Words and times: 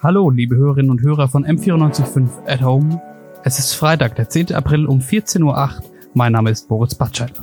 Hallo, 0.00 0.30
liebe 0.30 0.54
Hörerinnen 0.54 0.92
und 0.92 1.02
Hörer 1.02 1.26
von 1.26 1.44
M945 1.44 2.46
at 2.46 2.62
Home. 2.62 3.02
Es 3.42 3.58
ist 3.58 3.74
Freitag, 3.74 4.14
der 4.14 4.28
10. 4.28 4.54
April 4.54 4.86
um 4.86 5.00
14.08 5.00 5.42
Uhr. 5.42 5.82
Mein 6.14 6.30
Name 6.30 6.50
ist 6.50 6.68
Boris 6.68 6.94
Batscheider. 6.94 7.42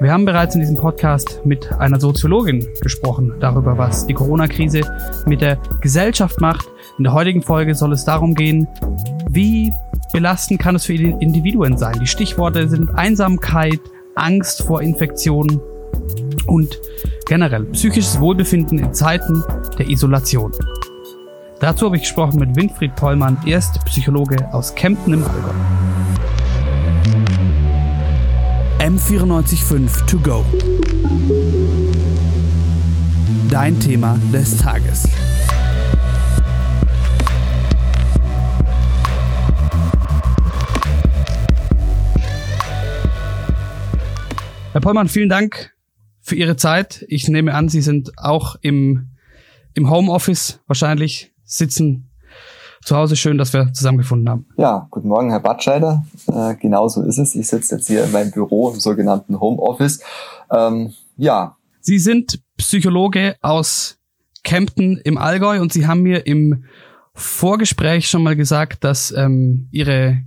Wir 0.00 0.10
haben 0.10 0.24
bereits 0.24 0.54
in 0.54 0.62
diesem 0.62 0.76
Podcast 0.76 1.42
mit 1.44 1.70
einer 1.74 2.00
Soziologin 2.00 2.66
gesprochen 2.80 3.34
darüber, 3.38 3.76
was 3.76 4.06
die 4.06 4.14
Corona-Krise 4.14 4.80
mit 5.26 5.42
der 5.42 5.58
Gesellschaft 5.82 6.40
macht. 6.40 6.66
In 6.96 7.04
der 7.04 7.12
heutigen 7.12 7.42
Folge 7.42 7.74
soll 7.74 7.92
es 7.92 8.06
darum 8.06 8.34
gehen, 8.34 8.66
wie 9.28 9.74
belastend 10.14 10.58
kann 10.58 10.74
es 10.74 10.86
für 10.86 10.94
Individuen 10.94 11.76
sein. 11.76 11.98
Die 12.00 12.06
Stichworte 12.06 12.66
sind 12.66 12.94
Einsamkeit, 12.94 13.80
Angst 14.14 14.62
vor 14.62 14.80
Infektionen 14.80 15.60
und 16.46 16.78
generell 17.28 17.64
psychisches 17.66 18.18
Wohlbefinden 18.18 18.78
in 18.78 18.94
Zeiten 18.94 19.44
der 19.78 19.88
Isolation. 19.88 20.50
Dazu 21.60 21.86
habe 21.86 21.96
ich 21.96 22.02
gesprochen 22.02 22.40
mit 22.40 22.56
Winfried 22.56 22.96
Pollmann, 22.96 23.36
erst 23.44 23.84
Psychologe 23.84 24.48
aus 24.52 24.74
Kempten 24.74 25.14
im 25.14 25.24
Allgäu. 25.24 25.52
M945 28.78 30.06
To 30.06 30.18
Go. 30.20 30.44
Dein 33.50 33.78
Thema 33.78 34.18
des 34.32 34.56
Tages. 34.56 35.06
Herr 44.72 44.80
Pollmann, 44.80 45.08
vielen 45.08 45.28
Dank 45.28 45.77
für 46.28 46.36
Ihre 46.36 46.56
Zeit. 46.56 47.04
Ich 47.08 47.28
nehme 47.28 47.54
an, 47.54 47.68
Sie 47.68 47.80
sind 47.80 48.12
auch 48.18 48.56
im, 48.60 49.08
im 49.74 49.90
Homeoffice 49.90 50.60
wahrscheinlich 50.66 51.32
sitzen 51.44 52.10
zu 52.84 52.96
Hause. 52.96 53.16
Schön, 53.16 53.38
dass 53.38 53.52
wir 53.52 53.72
zusammengefunden 53.72 54.28
haben. 54.28 54.46
Ja, 54.56 54.86
guten 54.90 55.08
Morgen, 55.08 55.30
Herr 55.30 55.40
Batscheider. 55.40 56.04
Äh, 56.26 56.54
genau 56.56 56.86
so 56.88 57.02
ist 57.02 57.18
es. 57.18 57.34
Ich 57.34 57.48
sitze 57.48 57.76
jetzt 57.76 57.86
hier 57.86 58.04
in 58.04 58.12
meinem 58.12 58.30
Büro 58.30 58.70
im 58.70 58.78
sogenannten 58.78 59.40
Homeoffice. 59.40 60.00
Ähm, 60.50 60.92
ja. 61.16 61.56
Sie 61.80 61.98
sind 61.98 62.40
Psychologe 62.58 63.36
aus 63.40 63.98
Kempten 64.44 64.98
im 64.98 65.18
Allgäu 65.18 65.60
und 65.60 65.72
Sie 65.72 65.86
haben 65.86 66.02
mir 66.02 66.26
im 66.26 66.64
Vorgespräch 67.14 68.08
schon 68.08 68.22
mal 68.22 68.36
gesagt, 68.36 68.84
dass 68.84 69.10
ähm, 69.12 69.68
Ihre, 69.72 70.22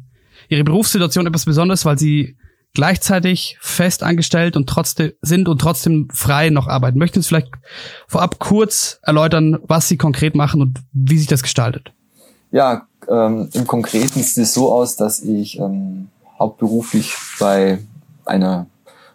Ihre 0.50 0.64
Berufssituation 0.64 1.28
etwas 1.28 1.46
Besonderes, 1.46 1.86
weil 1.86 1.98
Sie 1.98 2.38
gleichzeitig 2.74 3.58
fest 3.60 4.04
angestellt 4.04 4.56
und 4.56 4.68
trotzdem 4.68 5.12
sind 5.22 5.50
und 5.50 5.60
trotzdem 5.60 6.08
frei 6.14 6.50
noch 6.50 6.68
arbeiten. 6.68 6.98
Möchten 6.98 7.22
Sie 7.22 7.28
vielleicht 7.28 7.52
vorab 8.08 8.40
kurz 8.40 9.00
erläutern, 9.04 9.58
was 9.64 9.88
Sie 9.88 9.98
konkret 9.98 10.36
machen 10.36 10.62
und 10.62 10.80
wie 10.94 11.18
sich 11.18 11.28
das 11.28 11.44
gestaltet? 11.44 11.92
Ja, 12.52 12.88
ähm, 13.10 13.50
im 13.54 13.68
Konkreten 13.68 14.22
sieht 14.22 14.44
es 14.44 14.54
so 14.54 14.72
aus, 14.72 14.96
dass 14.96 15.22
ich 15.22 15.60
ähm, 15.60 16.10
hauptberuflich 16.40 17.14
bei 17.40 17.80
einer 18.26 18.68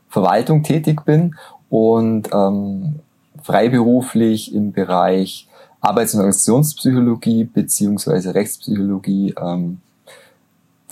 Verwaltung 0.08 0.62
tätig 0.62 1.04
bin 1.04 1.34
und 1.68 2.30
ähm, 2.32 3.00
freiberuflich 3.42 4.54
im 4.54 4.72
Bereich 4.72 5.48
Arbeits- 5.80 6.14
und 6.14 6.20
Organisationspsychologie 6.20 7.44
beziehungsweise 7.44 8.34
Rechtspsychologie 8.34 9.34
ähm, 9.40 9.80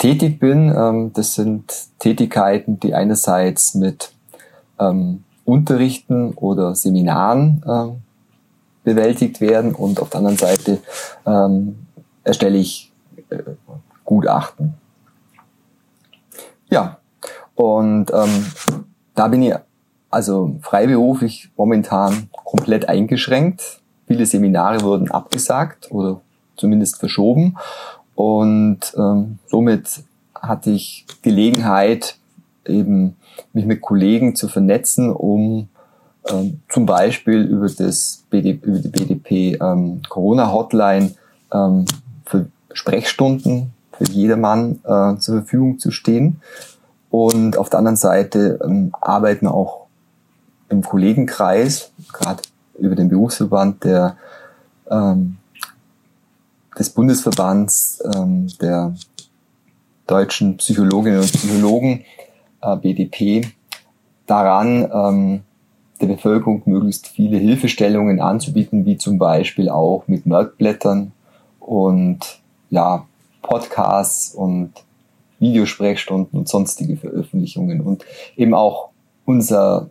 tätig 0.05 0.39
bin. 0.39 0.71
Ähm, 0.75 1.11
das 1.13 1.33
sind 1.33 1.73
Tätigkeiten, 1.97 2.79
die 2.79 2.93
einerseits 2.93 3.73
mit 3.73 4.11
ähm, 4.79 5.23
Unterrichten 5.45 6.33
oder 6.33 6.75
Seminaren 6.75 7.63
ähm, 7.67 8.01
bewältigt 8.83 9.41
werden 9.41 9.73
und 9.73 9.99
auf 9.99 10.11
der 10.11 10.19
anderen 10.19 10.37
Seite 10.37 10.77
ähm, 11.25 11.87
erstelle 12.23 12.57
ich 12.57 12.91
äh, 13.29 13.39
Gutachten. 14.03 14.75
Ja, 16.69 16.99
und 17.55 18.11
ähm, 18.13 18.45
da 19.15 19.27
bin 19.27 19.41
ich 19.41 19.55
also 20.11 20.55
freiberuflich 20.61 21.49
momentan 21.57 22.29
komplett 22.31 22.87
eingeschränkt. 22.89 23.81
Viele 24.05 24.27
Seminare 24.27 24.81
wurden 24.81 25.09
abgesagt 25.09 25.91
oder 25.91 26.21
zumindest 26.57 26.99
verschoben. 26.99 27.57
Und 28.15 28.79
ähm, 28.97 29.39
somit 29.47 30.03
hatte 30.33 30.71
ich 30.71 31.05
Gelegenheit, 31.21 32.17
eben 32.65 33.15
mich 33.53 33.65
mit 33.65 33.81
Kollegen 33.81 34.35
zu 34.35 34.47
vernetzen, 34.47 35.11
um 35.11 35.67
ähm, 36.29 36.61
zum 36.69 36.85
Beispiel 36.85 37.41
über, 37.43 37.67
das 37.67 38.23
BD, 38.29 38.59
über 38.61 38.79
die 38.79 38.87
BDP 38.87 39.57
ähm, 39.61 40.01
Corona 40.07 40.51
Hotline 40.51 41.11
ähm, 41.53 41.85
für 42.25 42.47
Sprechstunden 42.73 43.71
für 43.97 44.05
jedermann 44.05 44.79
äh, 44.83 45.17
zur 45.17 45.39
Verfügung 45.39 45.79
zu 45.79 45.91
stehen. 45.91 46.41
Und 47.09 47.57
auf 47.57 47.69
der 47.69 47.79
anderen 47.79 47.95
Seite 47.95 48.59
ähm, 48.63 48.91
arbeiten 48.99 49.47
auch 49.47 49.85
im 50.69 50.81
Kollegenkreis, 50.81 51.91
gerade 52.11 52.41
über 52.77 52.95
den 52.95 53.07
Berufsverband 53.09 53.83
der 53.83 54.17
ähm, 54.89 55.37
des 56.77 56.89
Bundesverbands 56.89 58.03
ähm, 58.15 58.47
der 58.61 58.95
deutschen 60.07 60.57
Psychologinnen 60.57 61.19
und 61.19 61.31
Psychologen, 61.31 62.03
äh, 62.61 62.75
BDP, 62.75 63.47
daran, 64.27 64.89
ähm, 64.93 65.41
der 66.01 66.07
Bevölkerung 66.07 66.61
möglichst 66.65 67.07
viele 67.07 67.37
Hilfestellungen 67.37 68.19
anzubieten, 68.19 68.85
wie 68.85 68.97
zum 68.97 69.17
Beispiel 69.17 69.69
auch 69.69 70.03
mit 70.07 70.25
Merkblättern 70.25 71.13
und 71.59 72.19
ja, 72.69 73.05
Podcasts 73.41 74.33
und 74.33 74.73
Videosprechstunden 75.39 76.39
und 76.39 76.49
sonstige 76.49 76.97
Veröffentlichungen 76.97 77.81
und 77.81 78.03
eben 78.35 78.53
auch 78.53 78.89
unser 79.25 79.89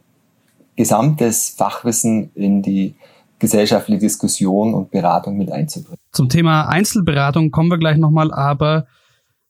gesamtes 0.76 1.50
Fachwissen 1.50 2.30
in 2.34 2.62
die 2.62 2.94
gesellschaftliche 3.44 4.00
Diskussion 4.00 4.74
und 4.74 4.90
Beratung 4.90 5.36
mit 5.36 5.52
einzubringen. 5.52 5.98
Zum 6.12 6.28
Thema 6.28 6.68
Einzelberatung 6.68 7.50
kommen 7.50 7.70
wir 7.70 7.78
gleich 7.78 7.98
nochmal, 7.98 8.32
aber 8.32 8.86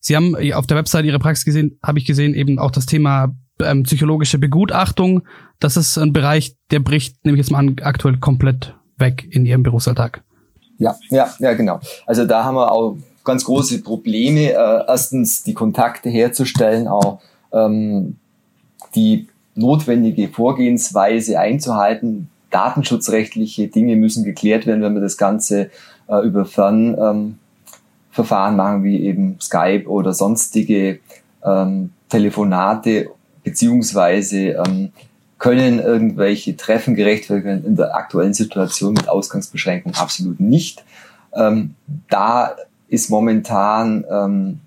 Sie 0.01 0.17
haben 0.17 0.37
auf 0.53 0.67
der 0.67 0.77
Website 0.77 1.07
Ihrer 1.07 1.19
Praxis 1.19 1.47
gesehen, 1.47 1.79
habe 1.83 1.99
ich 1.99 2.05
gesehen, 2.05 2.35
eben 2.35 2.59
auch 2.59 2.71
das 2.71 2.85
Thema 2.85 3.35
ähm, 3.63 3.85
psychologische 3.85 4.39
Begutachtung. 4.39 5.23
Das 5.61 5.77
ist 5.79 5.97
ein 5.97 6.13
Bereich, 6.13 6.57
der 6.71 6.81
bricht, 6.81 7.25
nehme 7.25 7.37
ich 7.37 7.47
jetzt 7.47 7.51
mal 7.51 7.61
an, 7.61 7.77
aktuell 7.83 8.19
komplett 8.19 8.75
weg 8.99 9.27
in 9.31 9.47
Ihrem 9.47 9.63
Berufsalltag. 9.63 10.23
Ja, 10.79 10.97
ja, 11.09 11.33
ja, 11.39 11.55
genau. 11.55 11.81
Also 12.07 12.27
da 12.27 12.45
haben 12.45 12.57
wir 12.57 12.71
auch 12.71 12.99
ganz 13.25 13.45
große 13.45 13.81
Probleme. 13.83 14.51
Äh, 14.51 14.85
erstens 14.87 15.43
die 15.43 15.55
Kontakte 15.55 16.11
herzustellen, 16.11 16.89
auch 16.89 17.21
ähm, 17.53 18.17
die 18.95 19.29
notwendige 19.55 20.29
Vorgehensweise 20.29 21.39
einzuhalten, 21.39 22.29
datenschutzrechtliche 22.55 23.69
Dinge 23.69 23.97
müssen 23.97 24.25
geklärt 24.25 24.67
werden, 24.67 24.83
wenn 24.83 24.95
wir 24.95 25.01
das 25.01 25.17
Ganze 25.17 25.71
äh, 26.09 26.25
über 26.25 26.45
Fernverfahren 26.45 27.39
ähm, 28.17 28.57
machen, 28.57 28.85
wie 28.85 29.05
eben 29.05 29.37
Skype 29.41 29.89
oder 29.89 30.13
sonstige 30.15 31.01
ähm, 31.45 31.91
Telefonate, 32.09 33.11
beziehungsweise 33.43 34.63
ähm, 34.67 34.93
können 35.39 35.81
irgendwelche 35.81 36.57
Treffen 36.57 36.95
gerechtfertigt 36.95 37.47
werden 37.47 37.67
in 37.67 37.77
der 37.77 37.95
aktuellen 37.95 38.35
Situation 38.35 38.95
mit 38.95 39.09
Ausgangsbeschränkungen 39.09 39.97
absolut 39.99 40.41
nicht. 40.41 40.85
Ähm, 41.35 41.75
da 42.09 42.55
ist 42.89 43.11
momentan 43.11 44.05
ähm, 44.09 44.61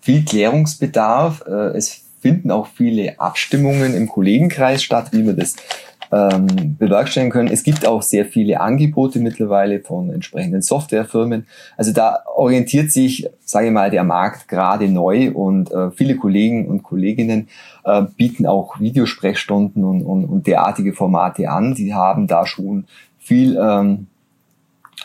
viel 0.00 0.24
Klärungsbedarf. 0.24 1.44
Äh, 1.46 1.76
es 1.76 2.04
finden 2.20 2.50
auch 2.50 2.68
viele 2.68 3.20
Abstimmungen 3.20 3.94
im 3.94 4.08
Kollegenkreis 4.08 4.82
statt, 4.82 5.08
wie 5.12 5.22
man 5.22 5.36
das 5.36 5.56
ähm, 6.12 6.76
bewerkstelligen 6.78 7.30
können. 7.30 7.48
Es 7.48 7.62
gibt 7.62 7.86
auch 7.86 8.02
sehr 8.02 8.24
viele 8.24 8.60
Angebote 8.60 9.18
mittlerweile 9.18 9.80
von 9.80 10.10
entsprechenden 10.10 10.62
Softwarefirmen. 10.62 11.46
Also 11.76 11.92
da 11.92 12.20
orientiert 12.34 12.90
sich, 12.90 13.28
sage 13.44 13.66
ich 13.66 13.72
mal, 13.72 13.90
der 13.90 14.04
Markt 14.04 14.48
gerade 14.48 14.88
neu 14.88 15.30
und 15.32 15.70
äh, 15.70 15.90
viele 15.90 16.16
Kollegen 16.16 16.66
und 16.66 16.82
Kolleginnen 16.82 17.48
äh, 17.84 18.02
bieten 18.16 18.46
auch 18.46 18.80
Videosprechstunden 18.80 19.84
und, 19.84 20.02
und, 20.02 20.24
und 20.24 20.46
derartige 20.46 20.92
Formate 20.92 21.50
an. 21.50 21.74
Die 21.74 21.94
haben 21.94 22.26
da 22.26 22.46
schon 22.46 22.84
viel 23.18 23.58
ähm, 23.60 24.06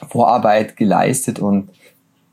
Vorarbeit 0.10 0.78
geleistet 0.78 1.40
und 1.40 1.70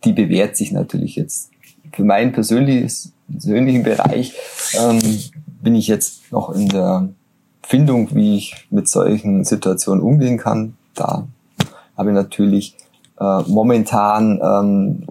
die 0.05 0.13
bewährt 0.13 0.57
sich 0.57 0.73
natürlich 0.73 1.17
jetzt. 1.17 1.51
Für 1.93 2.05
meinen 2.05 2.33
persönlichen 2.33 3.83
Bereich 3.83 4.35
ähm, 4.79 5.01
bin 5.61 5.75
ich 5.75 5.89
jetzt 5.89 6.31
noch 6.31 6.55
in 6.55 6.69
der 6.69 7.09
Findung, 7.71 8.09
wie 8.17 8.37
ich 8.37 8.67
mit 8.71 8.89
solchen 8.89 9.45
Situationen 9.45 10.03
umgehen 10.03 10.39
kann, 10.39 10.75
da 10.97 11.29
habe 11.97 12.11
ich 12.11 12.15
natürlich 12.17 12.75
äh, 13.21 13.43
momentan 13.47 14.41
ähm, 14.43 15.07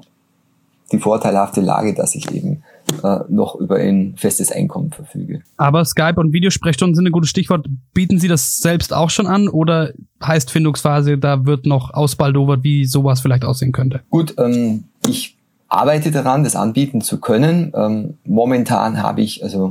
die 0.92 0.98
vorteilhafte 0.98 1.62
Lage, 1.62 1.94
dass 1.94 2.16
ich 2.16 2.30
eben 2.32 2.64
äh, 3.02 3.20
noch 3.30 3.56
über 3.56 3.78
ein 3.78 4.16
festes 4.18 4.52
Einkommen 4.52 4.92
verfüge. 4.92 5.42
Aber 5.56 5.86
Skype 5.86 6.16
und 6.18 6.34
Videosprechstunden 6.34 6.96
sind 6.96 7.08
ein 7.08 7.14
gutes 7.14 7.30
Stichwort. 7.30 7.66
Bieten 7.94 8.20
Sie 8.20 8.28
das 8.28 8.58
selbst 8.58 8.94
auch 8.94 9.10
schon 9.10 9.28
an 9.28 9.48
oder 9.48 9.94
heißt 10.22 10.52
Findungsphase, 10.52 11.18
da 11.18 11.46
wird 11.46 11.66
noch 11.66 11.94
ausbaldowert, 11.94 12.62
wie 12.66 12.84
sowas 12.84 13.22
vielleicht 13.22 13.46
aussehen 13.46 13.72
könnte? 13.72 14.02
Gut, 14.10 14.36
ähm, 14.38 14.84
ich 15.08 15.38
arbeite 15.70 16.12
daran, 16.12 16.44
das 16.44 16.58
anbieten 16.58 17.00
zu 17.00 17.22
können. 17.22 17.72
Ähm, 17.74 18.18
momentan 18.26 19.02
habe 19.02 19.22
ich 19.22 19.46
also 19.46 19.70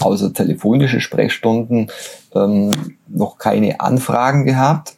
außer 0.00 0.32
telefonische 0.32 1.00
Sprechstunden 1.00 1.90
ähm, 2.34 2.96
noch 3.08 3.38
keine 3.38 3.80
Anfragen 3.80 4.44
gehabt 4.44 4.94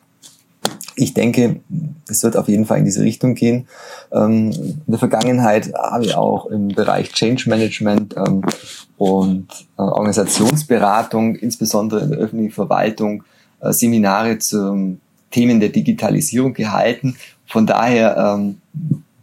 ich 0.97 1.15
denke, 1.15 1.61
es 2.09 2.23
wird 2.23 2.37
auf 2.37 2.49
jeden 2.49 2.67
Fall 2.67 2.79
in 2.79 2.85
diese 2.85 3.03
Richtung 3.03 3.35
gehen. 3.35 3.67
Ähm, 4.13 4.53
in 4.53 4.83
der 4.87 4.99
Vergangenheit 4.99 5.73
habe 5.75 6.05
ich 6.05 6.15
auch 6.15 6.47
im 6.47 6.69
Bereich 6.69 7.13
Change 7.13 7.49
Management 7.49 8.15
ähm, 8.17 8.43
und 8.97 9.49
äh, 9.77 9.83
Organisationsberatung, 9.83 11.37
insbesondere 11.37 12.01
in 12.03 12.11
der 12.11 12.19
öffentlichen 12.19 12.53
Verwaltung, 12.53 13.25
äh, 13.61 13.73
Seminare 13.73 14.39
zu 14.39 14.99
Themen 15.31 15.59
der 15.59 15.71
Digitalisierung 15.71 16.55
gehalten. 16.55 17.17
Von 17.47 17.67
daher 17.67 18.17
ähm, 18.17 18.61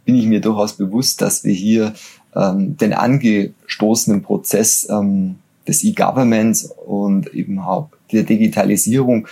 bin 0.04 0.16
ich 0.16 0.26
mir 0.26 0.40
durchaus 0.40 0.74
bewusst, 0.74 1.22
dass 1.22 1.42
wir 1.42 1.54
hier 1.54 1.94
ähm, 2.36 2.76
den 2.76 2.92
angestoßenen 2.92 4.22
Prozess 4.22 4.86
ähm, 4.90 5.36
des 5.66 5.84
E-Governments 5.84 6.64
und 6.64 7.32
eben 7.34 7.58
auch 7.58 7.88
der 8.10 8.24
Digitalisierung 8.24 9.28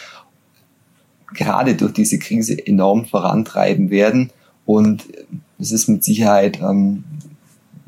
gerade 1.35 1.75
durch 1.75 1.93
diese 1.93 2.19
Krise 2.19 2.67
enorm 2.67 3.05
vorantreiben 3.07 3.91
werden. 3.91 4.31
Und 4.67 5.05
es 5.59 5.73
ist 5.73 5.89
mit 5.89 6.05
Sicherheit 6.05 6.61
ähm, 6.61 7.05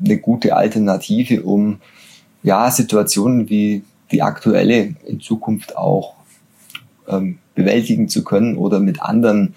eine 0.03 0.17
gute 0.17 0.55
Alternative, 0.55 1.43
um 1.43 1.79
ja 2.41 2.69
Situationen 2.69 3.49
wie 3.49 3.83
die 4.11 4.21
aktuelle 4.21 4.95
in 5.05 5.19
Zukunft 5.19 5.77
auch 5.77 6.15
ähm, 7.07 7.39
bewältigen 7.55 8.09
zu 8.09 8.23
können 8.23 8.57
oder 8.57 8.79
mit 8.79 9.01
anderen 9.01 9.55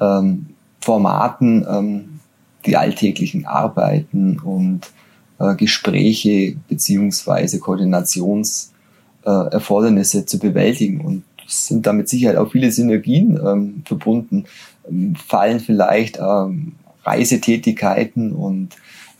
ähm, 0.00 0.46
Formaten 0.80 1.66
ähm, 1.68 2.20
die 2.66 2.76
alltäglichen 2.76 3.46
Arbeiten 3.46 4.38
und 4.38 4.90
äh, 5.42 5.54
Gespräche 5.56 6.56
beziehungsweise 6.68 7.58
Koordinationserfordernisse 7.58 10.24
zu 10.24 10.38
bewältigen. 10.38 11.00
Und 11.00 11.24
sind 11.46 11.86
da 11.86 11.92
mit 11.92 12.08
Sicherheit 12.08 12.36
auch 12.36 12.50
viele 12.50 12.70
Synergien 12.70 13.38
ähm, 13.44 13.82
verbunden. 13.84 14.44
Ähm, 14.88 15.14
fallen 15.16 15.60
vielleicht 15.60 16.18
ähm, 16.18 16.72
Reisetätigkeiten 17.04 18.32
und 18.32 18.70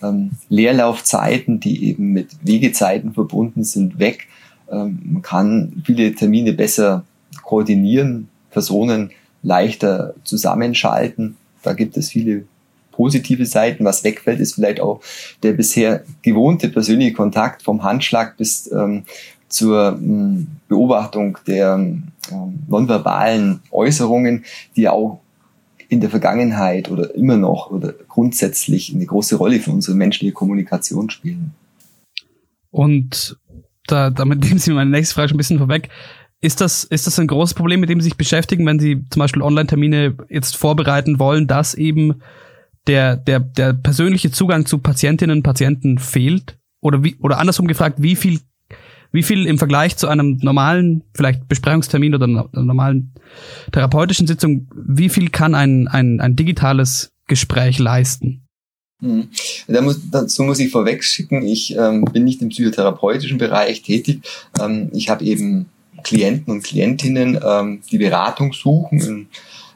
ähm, 0.03 0.31
Leerlaufzeiten, 0.49 1.61
die 1.61 1.89
eben 1.89 2.13
mit 2.13 2.29
Wegezeiten 2.43 3.13
verbunden 3.13 3.65
sind, 3.65 3.99
weg. 3.99 4.29
Ähm, 4.71 5.01
man 5.05 5.23
kann 5.23 5.83
viele 5.85 6.15
Termine 6.15 6.53
besser 6.53 7.05
koordinieren, 7.43 8.29
Personen 8.51 9.11
leichter 9.43 10.15
zusammenschalten. 10.25 11.37
Da 11.63 11.73
gibt 11.73 11.97
es 11.97 12.11
viele 12.11 12.45
positive 12.93 13.47
Seiten. 13.47 13.85
Was 13.85 14.05
wegfällt, 14.05 14.41
ist 14.41 14.55
vielleicht 14.55 14.81
auch 14.81 15.01
der 15.43 15.53
bisher 15.53 16.05
gewohnte 16.23 16.69
persönliche 16.69 17.15
Kontakt 17.15 17.63
vom 17.63 17.83
Handschlag 17.83 18.37
bis 18.37 18.71
ähm, 18.71 19.05
zur 19.49 19.93
hm, 19.93 20.47
Beobachtung 20.69 21.39
der 21.47 21.75
hm, 21.75 22.05
nonverbalen 22.69 23.61
Äußerungen, 23.71 24.45
die 24.77 24.89
auch 24.89 25.21
in 25.89 26.01
der 26.01 26.09
Vergangenheit 26.09 26.91
oder 26.91 27.15
immer 27.15 27.37
noch 27.37 27.71
oder 27.71 27.93
grundsätzlich 28.09 28.95
eine 28.95 29.05
große 29.05 29.37
Rolle 29.37 29.61
für 29.61 29.73
unsere 29.73 29.95
menschliche 29.97 30.33
Kommunikation 30.33 31.11
spielen. 31.11 31.53
Und 32.71 33.37
da, 33.87 34.09
damit 34.09 34.41
nehmen 34.41 34.59
Sie 34.59 34.73
meine 34.73 34.91
nächste 34.91 35.15
Frage 35.15 35.29
schon 35.29 35.37
ein 35.37 35.39
bisschen 35.39 35.59
vorweg. 35.59 35.91
Ist 36.41 36.61
das, 36.61 36.85
ist 36.85 37.07
das 37.07 37.21
ein 37.21 37.27
großes 37.27 37.55
Problem, 37.55 37.81
mit 37.81 37.91
dem 37.91 38.01
Sie 38.01 38.05
sich 38.05 38.17
beschäftigen, 38.17 38.65
wenn 38.67 38.79
Sie 38.79 39.05
zum 39.11 39.21
Beispiel 39.21 39.43
Online-Termine 39.43 40.17
jetzt 40.31 40.57
vorbereiten 40.57 41.19
wollen, 41.19 41.47
dass 41.47 41.75
eben 41.75 42.23
der, 42.87 43.17
der, 43.17 43.41
der 43.41 43.73
persönliche 43.73 44.31
Zugang 44.31 44.67
zu 44.67 44.79
Patientinnen 44.79 45.39
und 45.39 45.43
Patienten 45.43 45.99
fehlt? 45.99 46.59
Oder 46.81 47.05
wie, 47.05 47.17
oder 47.21 47.39
andersrum 47.39 47.69
gefragt, 47.69 48.03
wie 48.03 48.17
viel 48.17 48.41
wie 49.13 49.23
viel 49.23 49.47
im 49.47 49.59
Vergleich 49.59 49.97
zu 49.97 50.09
einem 50.09 50.39
normalen, 50.43 51.05
vielleicht 51.15 51.47
Besprechungstermin 51.47 52.15
oder 52.15 52.25
einer 52.25 52.49
normalen 52.53 53.13
therapeutischen 53.71 54.27
Sitzung, 54.27 54.69
wie 54.75 55.11
viel 55.11 55.29
kann 55.29 55.55
ein, 55.55 55.87
ein, 55.87 56.21
ein 56.21 56.35
digitales 56.35 57.13
Gespräch 57.29 57.79
leisten? 57.79 58.43
Muss, 59.69 60.01
dazu 60.11 60.45
muss 60.45 60.61
ich 60.61 60.71
vorweg 60.71 61.05
schicken, 61.05 61.43
ich 61.43 61.77
ähm, 61.77 62.05
bin 62.05 62.25
nicht 62.25 62.41
im 62.41 62.49
psychotherapeutischen 62.49 63.37
Bereich 63.37 63.83
tätig. 63.83 64.23
Ähm, 64.59 64.91
ich 64.93 65.09
habe 65.09 65.25
eben 65.25 65.67
Klienten 66.03 66.53
und 66.53 66.63
Klientinnen, 66.63 67.39
ähm, 67.45 67.83
die 67.91 67.99
Beratung 67.99 68.53
suchen 68.53 69.01
in 69.01 69.27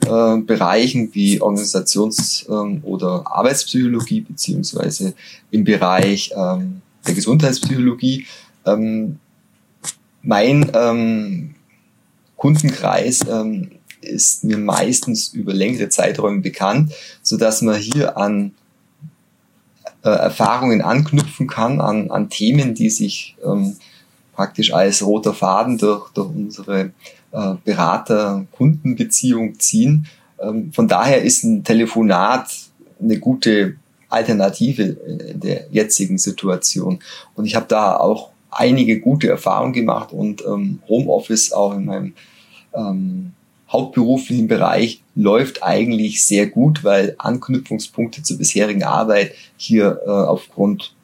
äh, 0.04 0.36
Bereichen 0.38 1.10
wie 1.14 1.40
Organisations- 1.40 2.46
ähm, 2.48 2.80
oder 2.84 3.24
Arbeitspsychologie 3.26 4.20
beziehungsweise 4.22 5.14
im 5.50 5.64
Bereich 5.64 6.32
ähm, 6.36 6.82
der 7.06 7.14
Gesundheitspsychologie. 7.14 8.26
Ähm, 8.64 9.18
mein 10.22 10.70
ähm, 10.74 11.54
Kundenkreis 12.36 13.20
ähm, 13.28 13.70
ist 14.00 14.44
mir 14.44 14.58
meistens 14.58 15.28
über 15.28 15.52
längere 15.52 15.88
Zeiträume 15.88 16.40
bekannt, 16.40 16.92
so 17.22 17.36
dass 17.36 17.62
man 17.62 17.80
hier 17.80 18.16
an 18.16 18.52
äh, 20.02 20.10
Erfahrungen 20.10 20.82
anknüpfen 20.82 21.46
kann, 21.46 21.80
an, 21.80 22.10
an 22.10 22.28
Themen, 22.28 22.74
die 22.74 22.90
sich 22.90 23.36
ähm, 23.44 23.76
praktisch 24.36 24.72
als 24.72 25.04
roter 25.04 25.34
Faden 25.34 25.78
durch, 25.78 26.10
durch 26.10 26.28
unsere 26.28 26.92
äh, 27.32 27.54
Berater-Kundenbeziehung 27.64 29.58
ziehen. 29.58 30.06
Ähm, 30.40 30.72
von 30.72 30.86
daher 30.86 31.22
ist 31.22 31.42
ein 31.42 31.64
Telefonat 31.64 32.50
eine 33.00 33.18
gute 33.18 33.76
Alternative 34.08 34.82
in 34.82 35.40
der 35.40 35.66
jetzigen 35.70 36.18
Situation. 36.18 37.00
Und 37.34 37.46
ich 37.46 37.56
habe 37.56 37.66
da 37.68 37.96
auch 37.96 38.30
einige 38.50 39.00
gute 39.00 39.28
Erfahrungen 39.28 39.72
gemacht 39.72 40.12
und 40.12 40.44
ähm, 40.46 40.80
Homeoffice 40.88 41.52
auch 41.52 41.74
in 41.74 41.86
meinem 41.86 42.14
ähm, 42.74 43.32
hauptberuflichen 43.70 44.48
Bereich 44.48 45.02
läuft 45.14 45.62
eigentlich 45.62 46.24
sehr 46.24 46.46
gut, 46.46 46.84
weil 46.84 47.14
Anknüpfungspunkte 47.18 48.22
zur 48.22 48.38
bisherigen 48.38 48.84
Arbeit 48.84 49.32
hier 49.56 50.00
äh, 50.06 50.10
aufgrund 50.10 50.94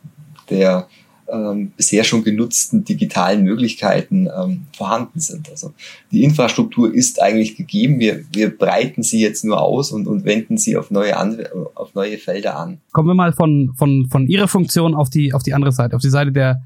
der 0.49 0.87
ähm, 1.33 1.73
bisher 1.77 2.05
schon 2.05 2.23
genutzten 2.23 2.85
digitalen 2.85 3.43
Möglichkeiten 3.43 4.29
ähm, 4.29 4.67
vorhanden 4.77 5.19
sind. 5.19 5.49
Also 5.51 5.73
die 6.11 6.23
Infrastruktur 6.25 6.95
ist 6.95 7.21
eigentlich 7.23 7.57
gegeben. 7.57 7.99
Wir, 7.99 8.25
wir 8.33 8.57
breiten 8.57 9.03
sie 9.03 9.21
jetzt 9.21 9.45
nur 9.45 9.61
aus 9.61 9.91
und, 9.91 10.07
und 10.07 10.25
wenden 10.25 10.59
sie 10.59 10.77
auf 10.77 10.91
neue, 10.91 11.17
Anw 11.17 11.45
auf 11.75 11.95
neue 11.95 12.19
Felder 12.19 12.59
an. 12.59 12.81
Kommen 12.93 13.09
wir 13.09 13.15
mal 13.15 13.33
von, 13.33 13.73
von, 13.77 14.09
von 14.11 14.27
Ihrer 14.27 14.47
Funktion 14.47 14.95
auf 14.95 15.09
die, 15.09 15.33
auf 15.33 15.43
die 15.43 15.55
andere 15.55 15.73
Seite, 15.73 15.97
auf 15.97 16.03
die 16.03 16.11
Seite 16.11 16.33
der, 16.33 16.63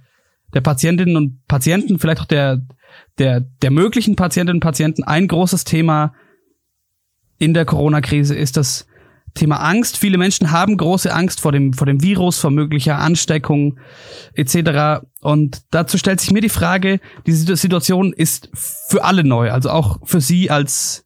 der 0.52 0.60
Patientinnen 0.60 1.16
und 1.16 1.46
Patienten, 1.46 1.98
vielleicht 1.98 2.20
auch 2.20 2.26
der, 2.26 2.60
der, 3.18 3.40
der 3.40 3.70
möglichen 3.70 4.16
Patientinnen 4.16 4.56
und 4.56 4.64
Patienten. 4.64 5.04
Ein 5.04 5.28
großes 5.28 5.64
Thema 5.64 6.12
in 7.38 7.54
der 7.54 7.64
Corona-Krise 7.64 8.34
ist 8.34 8.56
das 8.56 8.86
Thema 9.36 9.56
Angst. 9.56 9.96
Viele 9.96 10.18
Menschen 10.18 10.50
haben 10.50 10.76
große 10.76 11.12
Angst 11.12 11.40
vor 11.40 11.52
dem, 11.52 11.72
vor 11.72 11.86
dem 11.86 12.02
Virus, 12.02 12.38
vor 12.38 12.50
möglicher 12.50 12.98
Ansteckung 12.98 13.78
etc. 14.34 15.06
Und 15.20 15.62
dazu 15.70 15.98
stellt 15.98 16.20
sich 16.20 16.32
mir 16.32 16.40
die 16.40 16.48
Frage, 16.48 17.00
diese 17.26 17.56
Situation 17.56 18.12
ist 18.12 18.50
für 18.54 19.04
alle 19.04 19.22
neu, 19.22 19.52
also 19.52 19.70
auch 19.70 19.98
für 20.04 20.20
Sie 20.20 20.50
als, 20.50 21.04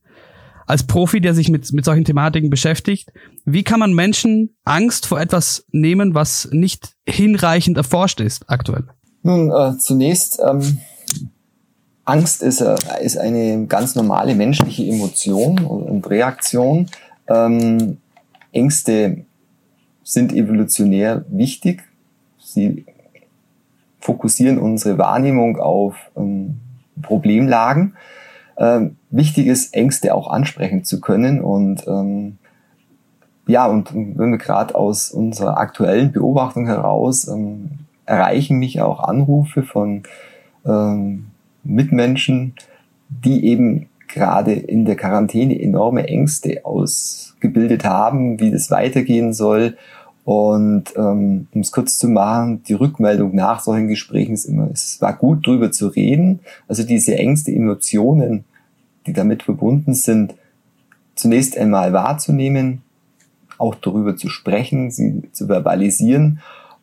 als 0.66 0.86
Profi, 0.86 1.20
der 1.20 1.34
sich 1.34 1.48
mit, 1.50 1.72
mit 1.72 1.84
solchen 1.84 2.04
Thematiken 2.04 2.48
beschäftigt. 2.50 3.10
Wie 3.44 3.62
kann 3.62 3.80
man 3.80 3.92
Menschen 3.92 4.56
Angst 4.64 5.06
vor 5.06 5.20
etwas 5.20 5.66
nehmen, 5.70 6.14
was 6.14 6.48
nicht 6.52 6.94
hinreichend 7.06 7.76
erforscht 7.76 8.20
ist 8.20 8.48
aktuell? 8.48 8.84
Nun, 9.22 9.50
äh, 9.50 9.76
zunächst, 9.78 10.40
ähm, 10.42 10.80
Angst 12.10 12.42
ist, 12.42 12.60
äh, 12.60 12.76
ist 13.02 13.18
eine 13.18 13.66
ganz 13.66 13.94
normale 13.94 14.34
menschliche 14.34 14.84
Emotion 14.84 15.58
und 15.64 16.08
Reaktion. 16.08 16.86
Ähm, 17.28 17.98
Ängste 18.52 19.24
sind 20.02 20.32
evolutionär 20.32 21.24
wichtig. 21.28 21.82
Sie 22.38 22.84
fokussieren 24.00 24.58
unsere 24.58 24.98
Wahrnehmung 24.98 25.58
auf 25.58 25.96
ähm, 26.16 26.60
Problemlagen. 27.02 27.94
Ähm, 28.56 28.96
wichtig 29.10 29.46
ist, 29.46 29.74
Ängste 29.74 30.14
auch 30.14 30.30
ansprechen 30.30 30.84
zu 30.84 31.00
können. 31.00 31.40
Und 31.40 31.86
ähm, 31.86 32.38
ja, 33.46 33.66
und 33.66 33.94
wenn 33.94 34.30
wir 34.30 34.38
gerade 34.38 34.74
aus 34.74 35.10
unserer 35.10 35.58
aktuellen 35.58 36.12
Beobachtung 36.12 36.66
heraus 36.66 37.28
ähm, 37.28 37.70
erreichen 38.06 38.58
mich 38.58 38.80
auch 38.80 39.00
Anrufe 39.00 39.62
von 39.62 40.02
ähm, 40.66 41.26
Mitmenschen, 41.62 42.54
die 43.08 43.44
eben 43.44 43.89
gerade 44.12 44.52
in 44.52 44.84
der 44.84 44.96
Quarantäne 44.96 45.60
enorme 45.60 46.06
Ängste 46.06 46.64
ausgebildet 46.64 47.84
haben, 47.84 48.40
wie 48.40 48.50
das 48.50 48.70
weitergehen 48.70 49.32
soll. 49.32 49.76
Und 50.24 50.92
ähm, 50.96 51.48
um 51.52 51.60
es 51.60 51.72
kurz 51.72 51.98
zu 51.98 52.08
machen, 52.08 52.62
die 52.64 52.74
Rückmeldung 52.74 53.34
nach 53.34 53.60
solchen 53.60 53.88
Gesprächen 53.88 54.34
ist 54.34 54.44
immer, 54.44 54.68
es 54.70 55.00
war 55.00 55.14
gut 55.14 55.46
drüber 55.46 55.72
zu 55.72 55.88
reden. 55.88 56.40
Also 56.68 56.82
diese 56.82 57.16
Ängste, 57.16 57.52
Emotionen, 57.52 58.44
die 59.06 59.12
damit 59.12 59.42
verbunden 59.42 59.94
sind, 59.94 60.34
zunächst 61.14 61.56
einmal 61.56 61.92
wahrzunehmen, 61.92 62.82
auch 63.58 63.74
darüber 63.74 64.16
zu 64.16 64.28
sprechen, 64.28 64.90
sie 64.90 65.22
zu 65.32 65.46
verbalisieren 65.46 66.40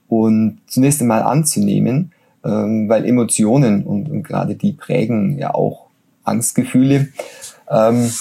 und 0.08 0.60
zunächst 0.68 1.02
einmal 1.02 1.24
anzunehmen, 1.24 2.12
ähm, 2.44 2.90
weil 2.90 3.06
Emotionen 3.06 3.84
und, 3.84 4.10
und 4.10 4.24
gerade 4.24 4.56
die 4.56 4.74
prägen 4.74 5.38
ja 5.38 5.54
auch 5.54 5.87
Angstgefühle, 6.28 7.10
ähm, 7.70 8.12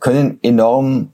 können 0.00 0.38
enorm 0.42 1.10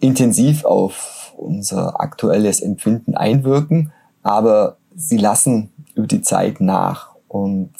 intensiv 0.00 0.64
auf 0.64 1.32
unser 1.36 2.00
aktuelles 2.00 2.60
Empfinden 2.60 3.14
einwirken, 3.14 3.92
aber 4.22 4.76
sie 4.94 5.16
lassen 5.16 5.70
über 5.94 6.06
die 6.06 6.22
Zeit 6.22 6.60
nach. 6.60 7.14
Und 7.28 7.70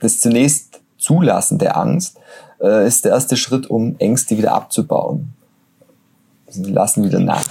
das 0.00 0.20
zunächst 0.20 0.80
Zulassen 0.98 1.58
der 1.58 1.76
Angst 1.76 2.18
äh, 2.60 2.86
ist 2.86 3.04
der 3.04 3.12
erste 3.12 3.36
Schritt, 3.36 3.68
um 3.68 3.96
Ängste 3.98 4.36
wieder 4.36 4.52
abzubauen. 4.52 5.34
Sie 6.48 6.64
lassen 6.64 7.04
wieder 7.04 7.20
nach. 7.20 7.46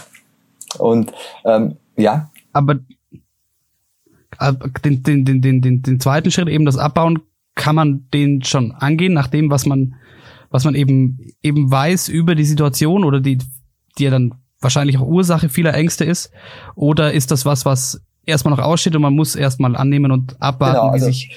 Und 0.79 1.13
ähm, 1.45 1.77
ja. 1.95 2.29
Aber 2.51 2.75
den, 4.83 5.03
den, 5.03 5.25
den, 5.25 5.41
den, 5.41 5.61
den, 5.61 5.81
den 5.81 5.99
zweiten 5.99 6.31
Schritt, 6.31 6.47
eben 6.47 6.65
das 6.65 6.77
Abbauen, 6.77 7.21
kann 7.57 7.75
man 7.75 8.07
den 8.13 8.43
schon 8.43 8.71
angehen, 8.71 9.13
nach 9.13 9.27
dem, 9.27 9.51
was 9.51 9.65
man, 9.65 9.95
was 10.49 10.63
man 10.63 10.75
eben, 10.75 11.19
eben 11.43 11.69
weiß 11.69 12.07
über 12.07 12.35
die 12.35 12.45
Situation 12.45 13.03
oder 13.03 13.19
die, 13.19 13.39
die 13.97 14.03
ja 14.03 14.11
dann 14.11 14.35
wahrscheinlich 14.61 14.97
auch 14.97 15.05
Ursache 15.05 15.49
vieler 15.49 15.73
Ängste 15.73 16.05
ist? 16.05 16.31
Oder 16.75 17.11
ist 17.11 17.31
das 17.31 17.45
was, 17.45 17.65
was 17.65 18.01
erstmal 18.25 18.55
noch 18.55 18.63
aussteht 18.63 18.95
und 18.95 19.01
man 19.01 19.13
muss 19.13 19.35
erstmal 19.35 19.75
annehmen 19.75 20.11
und 20.11 20.41
abwarten, 20.41 20.75
genau, 20.75 20.91
also, 20.91 21.07
wie 21.07 21.11
sich 21.11 21.35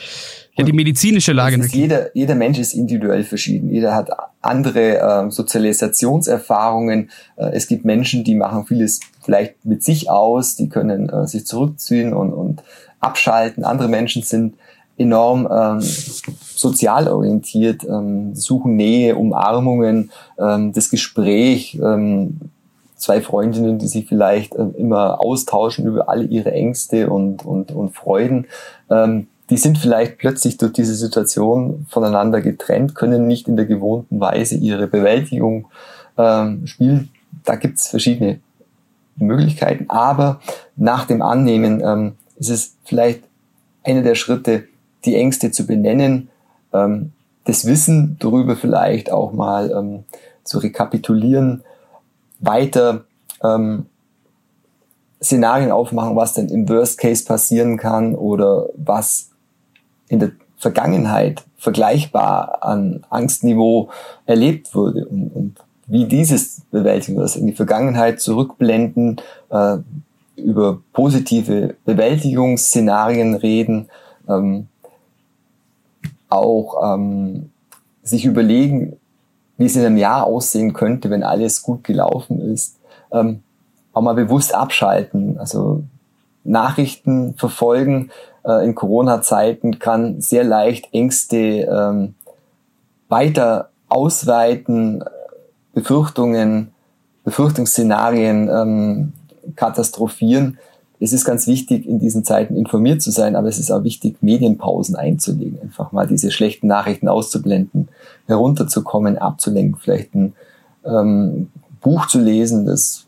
ja, 0.56 0.64
die 0.64 0.72
medizinische 0.72 1.32
Lage 1.32 1.56
ist, 1.56 1.72
jeder, 1.74 2.14
jeder 2.14 2.34
Mensch 2.34 2.58
ist 2.58 2.74
individuell 2.74 3.24
verschieden. 3.24 3.70
Jeder 3.70 3.94
hat 3.94 4.10
andere 4.42 4.98
äh, 4.98 5.30
Sozialisationserfahrungen. 5.30 7.10
Äh, 7.36 7.50
es 7.52 7.66
gibt 7.66 7.84
Menschen, 7.84 8.24
die 8.24 8.34
machen 8.34 8.66
vieles 8.66 9.00
vielleicht 9.22 9.64
mit 9.64 9.82
sich 9.82 10.10
aus, 10.10 10.56
die 10.56 10.68
können 10.68 11.08
äh, 11.08 11.26
sich 11.26 11.46
zurückziehen 11.46 12.12
und, 12.12 12.32
und 12.32 12.62
abschalten. 12.98 13.64
Andere 13.64 13.88
Menschen 13.88 14.22
sind 14.22 14.56
enorm 15.00 15.48
ähm, 15.50 15.80
sozial 15.80 17.08
orientiert, 17.08 17.84
ähm, 17.84 18.34
suchen 18.34 18.76
Nähe, 18.76 19.16
Umarmungen, 19.16 20.10
ähm, 20.38 20.72
das 20.74 20.90
Gespräch, 20.90 21.78
ähm, 21.82 22.38
zwei 22.96 23.22
Freundinnen, 23.22 23.78
die 23.78 23.88
sich 23.88 24.06
vielleicht 24.06 24.54
äh, 24.54 24.66
immer 24.76 25.20
austauschen 25.24 25.86
über 25.86 26.10
alle 26.10 26.24
ihre 26.24 26.52
Ängste 26.52 27.08
und, 27.08 27.46
und, 27.46 27.72
und 27.72 27.96
Freuden. 27.96 28.46
Ähm, 28.90 29.28
die 29.48 29.56
sind 29.56 29.78
vielleicht 29.78 30.18
plötzlich 30.18 30.58
durch 30.58 30.74
diese 30.74 30.94
Situation 30.94 31.86
voneinander 31.88 32.42
getrennt, 32.42 32.94
können 32.94 33.26
nicht 33.26 33.48
in 33.48 33.56
der 33.56 33.66
gewohnten 33.66 34.20
Weise 34.20 34.56
ihre 34.56 34.86
Bewältigung 34.86 35.66
ähm, 36.18 36.66
spielen. 36.66 37.08
Da 37.44 37.56
gibt's 37.56 37.88
verschiedene 37.88 38.40
Möglichkeiten, 39.16 39.86
aber 39.88 40.40
nach 40.76 41.06
dem 41.06 41.22
Annehmen 41.22 41.82
ähm, 41.82 42.12
ist 42.36 42.50
es 42.50 42.76
vielleicht 42.84 43.22
einer 43.82 44.02
der 44.02 44.14
Schritte, 44.14 44.64
die 45.04 45.16
Ängste 45.16 45.50
zu 45.50 45.66
benennen, 45.66 46.28
ähm, 46.72 47.12
das 47.44 47.64
Wissen 47.64 48.16
darüber 48.20 48.56
vielleicht 48.56 49.10
auch 49.10 49.32
mal 49.32 49.70
ähm, 49.70 50.04
zu 50.44 50.58
rekapitulieren, 50.58 51.62
weiter 52.38 53.04
ähm, 53.42 53.86
Szenarien 55.22 55.70
aufmachen, 55.70 56.16
was 56.16 56.34
denn 56.34 56.48
im 56.48 56.68
Worst 56.68 56.98
Case 56.98 57.24
passieren 57.24 57.76
kann 57.76 58.14
oder 58.14 58.68
was 58.76 59.30
in 60.08 60.18
der 60.18 60.32
Vergangenheit 60.56 61.44
vergleichbar 61.56 62.62
an 62.62 63.04
Angstniveau 63.10 63.90
erlebt 64.26 64.74
wurde 64.74 65.06
und, 65.06 65.28
und 65.28 65.60
wie 65.86 66.04
dieses 66.04 66.62
bewältigen 66.70 67.18
wir 67.18 67.22
das 67.22 67.36
in 67.36 67.46
die 67.46 67.52
Vergangenheit 67.52 68.20
zurückblenden, 68.20 69.20
äh, 69.50 69.78
über 70.36 70.80
positive 70.92 71.74
Bewältigungsszenarien 71.84 73.34
reden, 73.34 73.88
ähm, 74.28 74.68
auch 76.30 76.94
ähm, 76.94 77.50
sich 78.02 78.24
überlegen, 78.24 78.96
wie 79.56 79.66
es 79.66 79.76
in 79.76 79.84
einem 79.84 79.98
Jahr 79.98 80.24
aussehen 80.24 80.72
könnte, 80.72 81.10
wenn 81.10 81.22
alles 81.22 81.62
gut 81.62 81.84
gelaufen 81.84 82.40
ist, 82.40 82.78
ähm, 83.12 83.42
auch 83.92 84.02
mal 84.02 84.14
bewusst 84.14 84.54
abschalten, 84.54 85.38
also 85.38 85.82
Nachrichten 86.44 87.34
verfolgen, 87.34 88.10
äh, 88.44 88.64
in 88.64 88.74
Corona-Zeiten 88.74 89.78
kann 89.78 90.20
sehr 90.20 90.44
leicht 90.44 90.88
Ängste 90.92 91.36
ähm, 91.36 92.14
weiter 93.08 93.70
ausweiten, 93.88 95.04
Befürchtungen, 95.74 96.72
Befürchtungsszenarien 97.24 98.48
ähm, 98.48 99.12
katastrophieren. 99.56 100.58
Es 101.02 101.14
ist 101.14 101.24
ganz 101.24 101.46
wichtig, 101.46 101.88
in 101.88 101.98
diesen 101.98 102.24
Zeiten 102.24 102.54
informiert 102.56 103.00
zu 103.00 103.10
sein, 103.10 103.34
aber 103.34 103.48
es 103.48 103.58
ist 103.58 103.70
auch 103.70 103.84
wichtig, 103.84 104.18
Medienpausen 104.20 104.96
einzulegen, 104.96 105.58
einfach 105.62 105.92
mal 105.92 106.06
diese 106.06 106.30
schlechten 106.30 106.66
Nachrichten 106.66 107.08
auszublenden, 107.08 107.88
herunterzukommen, 108.26 109.16
abzulenken, 109.16 109.80
vielleicht 109.80 110.14
ein 110.14 110.34
ähm, 110.84 111.48
Buch 111.80 112.06
zu 112.06 112.20
lesen, 112.20 112.66
das 112.66 113.06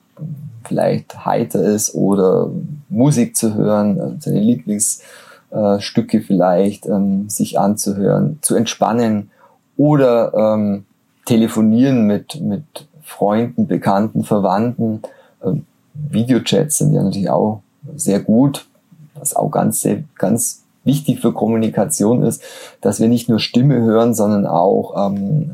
vielleicht 0.65 1.27
heiter 1.27 1.63
ist 1.63 1.95
oder 1.95 2.51
Musik 2.89 3.37
zu 3.37 3.55
hören, 3.55 4.19
seine 4.21 4.41
Lieblingsstücke 4.41 6.23
vielleicht 6.23 6.87
ähm, 6.87 7.29
sich 7.29 7.59
anzuhören, 7.59 8.39
zu 8.41 8.55
entspannen 8.55 9.31
oder 9.77 10.33
ähm, 10.35 10.87
telefonieren 11.27 12.07
mit, 12.07 12.41
mit 12.41 12.65
Freunden, 13.03 13.67
Bekannten, 13.67 14.25
Verwandten. 14.25 15.03
Ähm, 15.45 15.67
Videochats 15.95 16.79
sind 16.79 16.95
ja 16.95 17.03
natürlich 17.03 17.29
auch 17.29 17.63
sehr 17.97 18.21
gut, 18.21 18.67
was 19.15 19.35
auch 19.35 19.51
ganz, 19.51 19.81
sehr, 19.81 20.05
ganz 20.17 20.63
wichtig 20.85 21.21
für 21.21 21.33
Kommunikation 21.33 22.23
ist, 22.23 22.43
dass 22.81 23.01
wir 23.01 23.09
nicht 23.09 23.29
nur 23.29 23.39
Stimme 23.39 23.81
hören, 23.81 24.15
sondern 24.15 24.47
auch 24.47 25.11
ähm, 25.11 25.53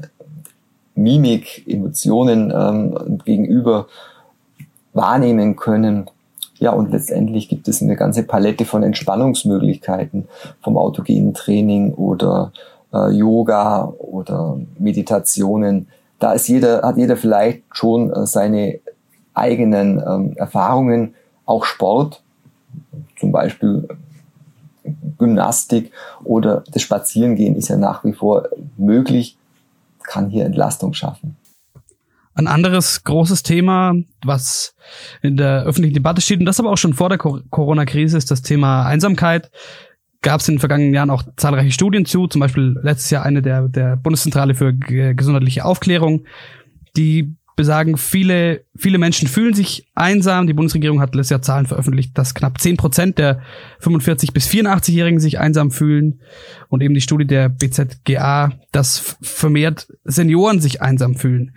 Mimik, 0.95 1.65
Emotionen 1.67 2.53
ähm, 2.55 3.19
gegenüber 3.25 3.87
wahrnehmen 4.93 5.57
können. 5.57 6.11
Ja, 6.59 6.73
und 6.73 6.91
letztendlich 6.91 7.49
gibt 7.49 7.69
es 7.69 7.83
eine 7.83 7.95
ganze 7.95 8.25
Palette 8.25 8.65
von 8.65 8.83
Entspannungsmöglichkeiten 8.83 10.27
vom 10.61 10.77
autogenen 10.77 11.35
Training 11.35 11.95
oder 11.95 12.53
äh, 12.93 13.11
Yoga 13.13 13.93
oder 13.99 14.59
Meditationen. 14.79 15.87
Da 16.19 16.33
ist 16.33 16.49
jeder, 16.49 16.83
hat 16.83 16.97
jeder 16.97 17.17
vielleicht 17.17 17.63
schon 17.73 18.13
äh, 18.13 18.27
seine 18.27 18.81
eigenen 19.35 20.03
ähm, 20.05 20.33
Erfahrungen, 20.37 21.15
auch 21.49 21.65
Sport, 21.65 22.23
zum 23.19 23.33
Beispiel 23.33 23.89
Gymnastik 25.19 25.91
oder 26.25 26.63
das 26.73 26.83
Spazierengehen 26.83 27.57
ist 27.57 27.69
ja 27.69 27.77
nach 27.77 28.05
wie 28.05 28.13
vor 28.13 28.49
möglich, 28.77 29.37
kann 30.05 30.31
hier 30.31 30.45
Entlastung 30.45 30.95
schaffen. 30.95 31.37
Ein 32.35 32.47
anderes 32.47 33.03
großes 33.03 33.43
Thema, 33.43 33.95
was 34.25 34.75
in 35.23 35.37
der 35.37 35.65
öffentlichen 35.65 35.95
Debatte 35.95 36.21
steht, 36.21 36.39
und 36.39 36.47
das 36.47 36.61
aber 36.61 36.71
auch 36.71 36.79
schon 36.79 36.95
vor 36.95 37.09
der 37.09 37.19
Corona-Krise, 37.19 38.17
ist 38.17 38.31
das 38.31 38.43
Thema 38.43 38.87
Einsamkeit. 38.87 39.51
Gab 40.23 40.41
es 40.41 40.49
in 40.49 40.55
den 40.55 40.61
vergangenen 40.61 40.95
Jahren 40.95 41.11
auch 41.11 41.25
zahlreiche 41.37 41.73
Studien 41.73 42.05
zu, 42.05 42.29
zum 42.29 42.41
Beispiel 42.41 42.77
letztes 42.83 43.11
Jahr 43.11 43.25
eine 43.25 43.43
der, 43.43 43.69
der 43.69 43.97
Bundeszentrale 43.97 44.55
für 44.55 44.73
gesundheitliche 44.73 45.65
Aufklärung, 45.65 46.27
die 46.97 47.38
besagen, 47.59 47.99
viele, 47.99 48.65
viele 48.75 48.97
Menschen 48.97 49.29
fühlen 49.29 49.53
sich 49.53 49.91
einsam. 49.95 50.47
Die 50.47 50.55
Bundesregierung 50.55 51.03
hat 51.03 51.15
letztes 51.15 51.31
Jahr 51.31 51.43
Zahlen 51.43 51.67
veröffentlicht, 51.67 52.17
dass 52.17 52.33
knapp 52.33 52.61
zehn 52.61 52.79
Prozent 52.79 53.19
der 53.19 53.43
45- 53.83 54.33
bis 54.33 54.49
84-Jährigen 54.49 55.21
sich 55.21 55.39
einsam 55.39 55.71
fühlen. 55.71 56.23
Und 56.69 56.83
eben 56.83 56.95
die 56.95 57.03
Studie 57.03 57.27
der 57.27 57.51
BZGA, 57.51 58.53
dass 58.73 59.17
vermehrt 59.21 59.89
Senioren 60.05 60.61
sich 60.61 60.81
einsam 60.81 61.17
fühlen. 61.17 61.55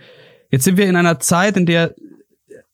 Jetzt 0.50 0.66
sind 0.66 0.76
wir 0.76 0.88
in 0.88 0.98
einer 0.98 1.20
Zeit, 1.20 1.56
in 1.56 1.66
der 1.66 1.96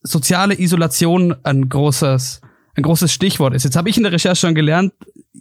soziale 0.01 0.59
Isolation 0.59 1.35
ein 1.43 1.69
großes, 1.69 2.41
ein 2.75 2.83
großes 2.83 3.11
Stichwort 3.11 3.53
ist. 3.53 3.65
Jetzt 3.65 3.75
habe 3.75 3.89
ich 3.89 3.97
in 3.97 4.03
der 4.03 4.13
Recherche 4.13 4.47
schon 4.47 4.55
gelernt, 4.55 4.93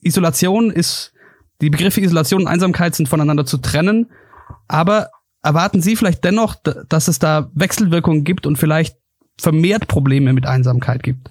Isolation 0.03 0.71
ist, 0.71 1.13
die 1.61 1.71
Begriffe 1.71 2.01
Isolation 2.01 2.43
und 2.43 2.49
Einsamkeit 2.49 2.95
sind 2.95 3.09
voneinander 3.09 3.47
zu 3.47 3.59
trennen. 3.59 4.11
Aber 4.69 5.09
erwarten 5.47 5.81
Sie 5.81 5.97
vielleicht 5.97 6.25
dennoch, 6.25 6.57
dass 6.89 7.09
es 7.09 7.19
da 7.19 7.51
Wechselwirkungen 7.55 8.25
gibt 8.25 8.47
und 8.47 8.57
vielleicht 8.57 8.97
vermehrt 9.39 9.87
Probleme 9.87 10.33
mit 10.33 10.47
Einsamkeit 10.47 11.03
gibt? 11.03 11.31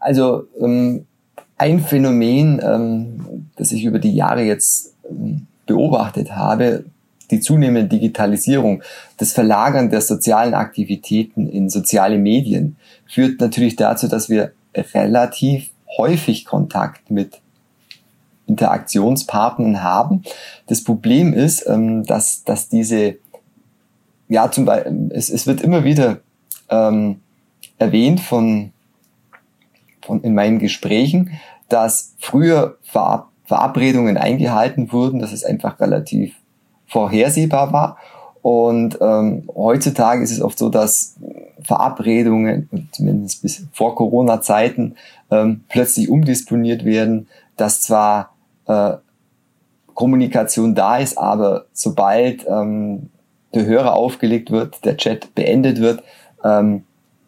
Also 0.00 0.44
ähm, 0.58 1.06
ein 1.58 1.80
Phänomen, 1.80 2.60
ähm, 2.62 3.50
das 3.56 3.70
ich 3.72 3.84
über 3.84 3.98
die 3.98 4.14
Jahre 4.14 4.42
jetzt 4.42 4.94
ähm, 5.08 5.46
beobachtet 5.66 6.34
habe, 6.34 6.86
die 7.30 7.40
zunehmende 7.40 7.88
Digitalisierung, 7.88 8.82
das 9.18 9.32
Verlagern 9.32 9.90
der 9.90 10.00
sozialen 10.00 10.54
Aktivitäten 10.54 11.48
in 11.48 11.68
soziale 11.68 12.18
Medien 12.18 12.76
führt 13.06 13.40
natürlich 13.40 13.76
dazu, 13.76 14.08
dass 14.08 14.28
wir 14.28 14.52
relativ 14.74 15.70
häufig 15.96 16.44
Kontakt 16.44 17.10
mit 17.10 17.40
Interaktionspartnern 18.46 19.82
haben. 19.82 20.22
Das 20.66 20.82
Problem 20.82 21.32
ist, 21.32 21.66
ähm, 21.68 22.04
dass, 22.04 22.42
dass 22.44 22.68
diese, 22.68 23.16
ja, 24.30 24.50
zum 24.50 24.64
Beispiel, 24.64 25.10
es, 25.12 25.28
es 25.28 25.46
wird 25.46 25.60
immer 25.60 25.84
wieder 25.84 26.20
ähm, 26.70 27.20
erwähnt 27.78 28.20
von, 28.20 28.72
von 30.00 30.22
in 30.22 30.34
meinen 30.34 30.60
Gesprächen, 30.60 31.32
dass 31.68 32.14
früher 32.18 32.78
Verab 32.82 33.28
Verabredungen 33.44 34.16
eingehalten 34.16 34.92
wurden, 34.92 35.18
dass 35.18 35.32
es 35.32 35.44
einfach 35.44 35.80
relativ 35.80 36.36
vorhersehbar 36.86 37.72
war. 37.72 37.96
Und 38.42 38.96
ähm, 39.00 39.50
heutzutage 39.52 40.22
ist 40.22 40.30
es 40.30 40.40
oft 40.40 40.56
so, 40.56 40.68
dass 40.68 41.16
Verabredungen, 41.64 42.68
zumindest 42.92 43.42
bis 43.42 43.66
vor 43.72 43.96
Corona-Zeiten, 43.96 44.94
ähm, 45.32 45.64
plötzlich 45.68 46.08
umdisponiert 46.08 46.84
werden, 46.84 47.26
dass 47.56 47.82
zwar 47.82 48.34
äh, 48.68 48.92
Kommunikation 49.94 50.76
da 50.76 50.98
ist, 50.98 51.18
aber 51.18 51.64
sobald 51.72 52.46
ähm, 52.48 53.10
der 53.54 53.66
Hörer 53.66 53.94
aufgelegt 53.94 54.50
wird, 54.50 54.84
der 54.84 54.96
Chat 54.96 55.34
beendet 55.34 55.80
wird, 55.80 56.02
ähm, 56.44 56.84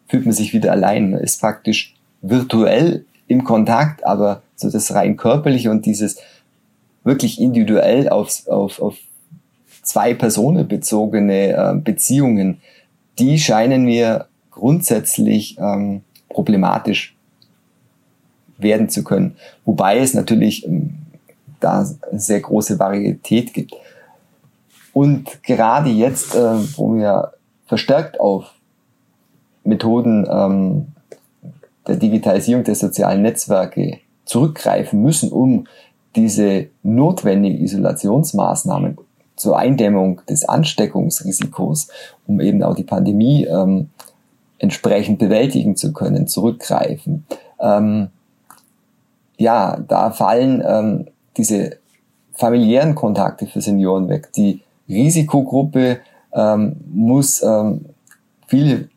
fühlt 0.07 0.25
man 0.25 0.33
sich 0.33 0.53
wieder 0.53 0.71
allein. 0.71 1.11
Man 1.11 1.19
ist 1.21 1.41
praktisch 1.41 1.95
virtuell 2.21 3.05
im 3.27 3.43
Kontakt, 3.43 4.05
aber 4.05 4.41
so 4.55 4.69
das 4.69 4.93
rein 4.93 5.17
körperliche 5.17 5.71
und 5.71 5.85
dieses 5.85 6.17
wirklich 7.03 7.41
individuell 7.41 8.09
auf, 8.09 8.47
auf, 8.47 8.81
auf 8.81 8.97
zwei 9.81 10.13
Personen 10.13 10.67
bezogene 10.67 11.49
äh, 11.49 11.75
Beziehungen, 11.75 12.61
die 13.19 13.37
scheinen 13.37 13.83
mir 13.83 14.27
grundsätzlich 14.51 15.57
ähm, 15.59 16.01
problematisch 16.29 17.15
werden 18.57 18.89
zu 18.89 19.03
können. 19.03 19.35
Wobei 19.65 19.99
es 19.99 20.13
natürlich 20.13 20.65
ähm, 20.65 20.95
da 21.59 21.85
sehr 22.11 22.39
große 22.39 22.79
Varietät 22.79 23.53
gibt. 23.53 23.73
Und 24.93 25.43
gerade 25.43 25.89
jetzt, 25.89 26.35
äh, 26.35 26.77
wo 26.77 26.93
wir 26.95 27.33
verstärkt 27.65 28.19
auf 28.19 28.53
Methoden 29.63 30.27
ähm, 30.29 30.87
der 31.87 31.95
Digitalisierung 31.95 32.63
der 32.63 32.75
sozialen 32.75 33.21
Netzwerke 33.21 33.99
zurückgreifen 34.25 35.01
müssen, 35.01 35.31
um 35.31 35.67
diese 36.15 36.67
notwendigen 36.83 37.63
Isolationsmaßnahmen 37.63 38.97
zur 39.35 39.57
Eindämmung 39.57 40.21
des 40.29 40.45
Ansteckungsrisikos, 40.45 41.87
um 42.27 42.39
eben 42.39 42.61
auch 42.63 42.75
die 42.75 42.83
Pandemie 42.83 43.45
ähm, 43.45 43.89
entsprechend 44.59 45.19
bewältigen 45.19 45.75
zu 45.75 45.91
können, 45.91 46.27
zurückgreifen. 46.27 47.25
Ähm, 47.59 48.09
ja, 49.37 49.77
da 49.87 50.11
fallen 50.11 50.63
ähm, 50.65 51.07
diese 51.35 51.77
familiären 52.33 52.95
Kontakte 52.95 53.47
für 53.47 53.61
Senioren 53.61 54.07
weg. 54.07 54.31
Die 54.33 54.61
Risikogruppe 54.87 55.99
ähm, 56.33 56.75
muss 56.93 57.41
ähm, 57.43 57.85
viele, 58.47 58.89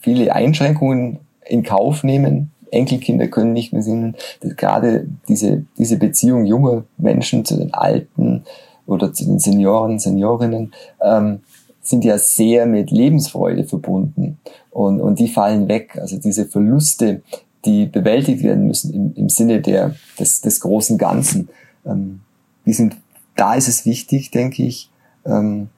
viele 0.00 0.34
Einschränkungen 0.34 1.18
in 1.44 1.62
Kauf 1.62 2.04
nehmen. 2.04 2.50
Enkelkinder 2.70 3.28
können 3.28 3.52
nicht 3.52 3.72
mehr 3.72 3.82
singen. 3.82 4.16
Gerade 4.40 5.06
diese, 5.28 5.64
diese 5.78 5.98
Beziehung 5.98 6.44
junger 6.44 6.84
Menschen 6.98 7.44
zu 7.44 7.56
den 7.56 7.72
Alten 7.72 8.44
oder 8.86 9.12
zu 9.12 9.24
den 9.24 9.38
Senioren, 9.38 9.98
Seniorinnen, 9.98 10.72
ähm, 11.00 11.40
sind 11.80 12.04
ja 12.04 12.18
sehr 12.18 12.66
mit 12.66 12.90
Lebensfreude 12.90 13.64
verbunden. 13.64 14.38
Und, 14.70 15.00
und 15.00 15.18
die 15.18 15.28
fallen 15.28 15.68
weg. 15.68 15.96
Also 16.00 16.18
diese 16.18 16.46
Verluste, 16.46 17.22
die 17.64 17.86
bewältigt 17.86 18.42
werden 18.42 18.66
müssen 18.66 18.92
im, 18.92 19.14
im 19.14 19.28
Sinne 19.28 19.60
der, 19.60 19.94
des, 20.18 20.40
des 20.40 20.60
großen 20.60 20.98
Ganzen. 20.98 21.48
Ähm, 21.84 22.20
die 22.64 22.72
sind, 22.72 22.96
da 23.36 23.54
ist 23.54 23.68
es 23.68 23.86
wichtig, 23.86 24.30
denke 24.30 24.62
ich, 24.62 24.90
ähm, 25.24 25.68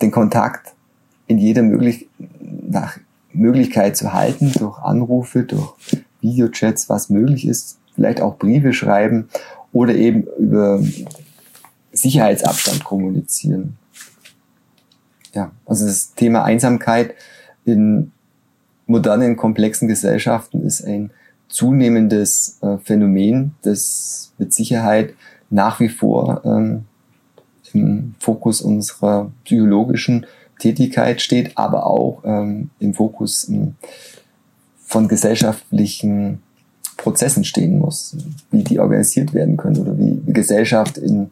den 0.00 0.10
Kontakt 0.10 0.74
in 1.26 1.38
jeder 1.38 1.62
möglich, 1.62 2.08
nach 2.40 2.98
Möglichkeit 3.32 3.96
zu 3.96 4.12
halten, 4.12 4.52
durch 4.52 4.78
Anrufe, 4.78 5.44
durch 5.44 5.74
Videochats, 6.20 6.88
was 6.88 7.08
möglich 7.08 7.46
ist, 7.46 7.78
vielleicht 7.94 8.20
auch 8.20 8.36
Briefe 8.36 8.72
schreiben 8.72 9.28
oder 9.72 9.94
eben 9.94 10.26
über 10.38 10.82
Sicherheitsabstand 11.92 12.84
kommunizieren. 12.84 13.78
Ja, 15.34 15.52
also 15.64 15.86
das 15.86 16.14
Thema 16.14 16.44
Einsamkeit 16.44 17.14
in 17.64 18.12
modernen, 18.86 19.36
komplexen 19.36 19.88
Gesellschaften 19.88 20.62
ist 20.66 20.84
ein 20.84 21.10
zunehmendes 21.48 22.58
äh, 22.62 22.78
Phänomen, 22.78 23.54
das 23.62 24.32
mit 24.38 24.52
Sicherheit 24.52 25.14
nach 25.52 25.78
wie 25.80 25.88
vor 25.88 26.42
ähm, 26.44 26.84
im 27.72 28.14
Fokus 28.18 28.60
unserer 28.60 29.30
psychologischen 29.44 30.26
Tätigkeit 30.58 31.20
steht, 31.20 31.56
aber 31.56 31.86
auch 31.86 32.22
ähm, 32.24 32.70
im 32.80 32.94
Fokus 32.94 33.48
ähm, 33.48 33.74
von 34.84 35.08
gesellschaftlichen 35.08 36.42
Prozessen 36.96 37.44
stehen 37.44 37.78
muss, 37.78 38.16
wie 38.50 38.62
die 38.62 38.78
organisiert 38.78 39.34
werden 39.34 39.56
können 39.56 39.78
oder 39.78 39.98
wie, 39.98 40.20
Gesellschaft 40.32 40.98
in 40.98 41.30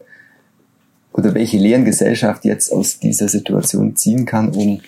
oder 1.12 1.35
welche 1.35 1.59
Lehren 1.59 1.85
Gesellschaft 1.85 2.44
jetzt 2.44 2.72
aus 2.72 3.00
dieser 3.00 3.28
Situation 3.28 3.96
ziehen 3.96 4.26
kann, 4.26 4.50
um 4.50 4.80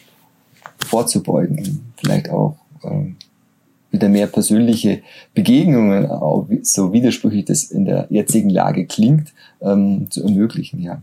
vorzubeugen, 0.78 1.92
vielleicht 1.96 2.30
auch 2.30 2.56
ähm, 2.84 3.16
wieder 3.92 4.08
mehr 4.08 4.26
persönliche 4.26 5.02
Begegnungen, 5.34 6.10
so 6.64 6.92
widersprüchlich 6.92 7.44
das 7.44 7.64
in 7.64 7.84
der 7.84 8.06
jetzigen 8.10 8.50
Lage 8.50 8.86
klingt, 8.86 9.32
ähm, 9.60 10.10
zu 10.10 10.24
ermöglichen. 10.24 10.80
Ja. 10.80 11.00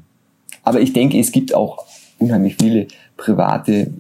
Aber 0.63 0.81
ich 0.81 0.91
denke, 0.91 1.17
es 1.19 1.31
gibt 1.31 1.53
auch 1.53 1.85
unheimlich 2.17 2.57
viele 2.59 2.87
private 3.15 3.91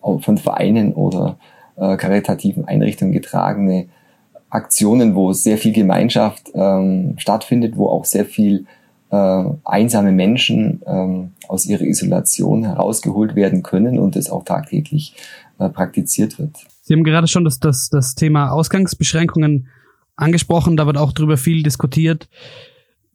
von 0.00 0.38
Vereinen 0.38 0.94
oder 0.94 1.38
äh, 1.76 1.96
karitativen 1.96 2.66
Einrichtungen 2.66 3.12
getragene 3.12 3.86
Aktionen, 4.50 5.14
wo 5.14 5.32
sehr 5.32 5.58
viel 5.58 5.72
Gemeinschaft 5.72 6.50
ähm, 6.54 7.14
stattfindet, 7.18 7.76
wo 7.76 7.88
auch 7.88 8.06
sehr 8.06 8.24
viel 8.24 8.64
äh, 9.10 9.44
einsame 9.64 10.12
Menschen 10.12 10.82
ähm, 10.86 11.32
aus 11.46 11.66
ihrer 11.66 11.82
Isolation 11.82 12.64
herausgeholt 12.64 13.34
werden 13.34 13.62
können 13.62 13.98
und 13.98 14.16
es 14.16 14.30
auch 14.30 14.44
tagtäglich 14.44 15.14
äh, 15.58 15.68
praktiziert 15.68 16.38
wird. 16.38 16.56
Sie 16.88 16.94
haben 16.94 17.04
gerade 17.04 17.28
schon 17.28 17.44
das, 17.44 17.58
das, 17.58 17.90
das 17.90 18.14
Thema 18.14 18.50
Ausgangsbeschränkungen 18.50 19.68
angesprochen, 20.16 20.78
da 20.78 20.86
wird 20.86 20.96
auch 20.96 21.12
darüber 21.12 21.36
viel 21.36 21.62
diskutiert, 21.62 22.30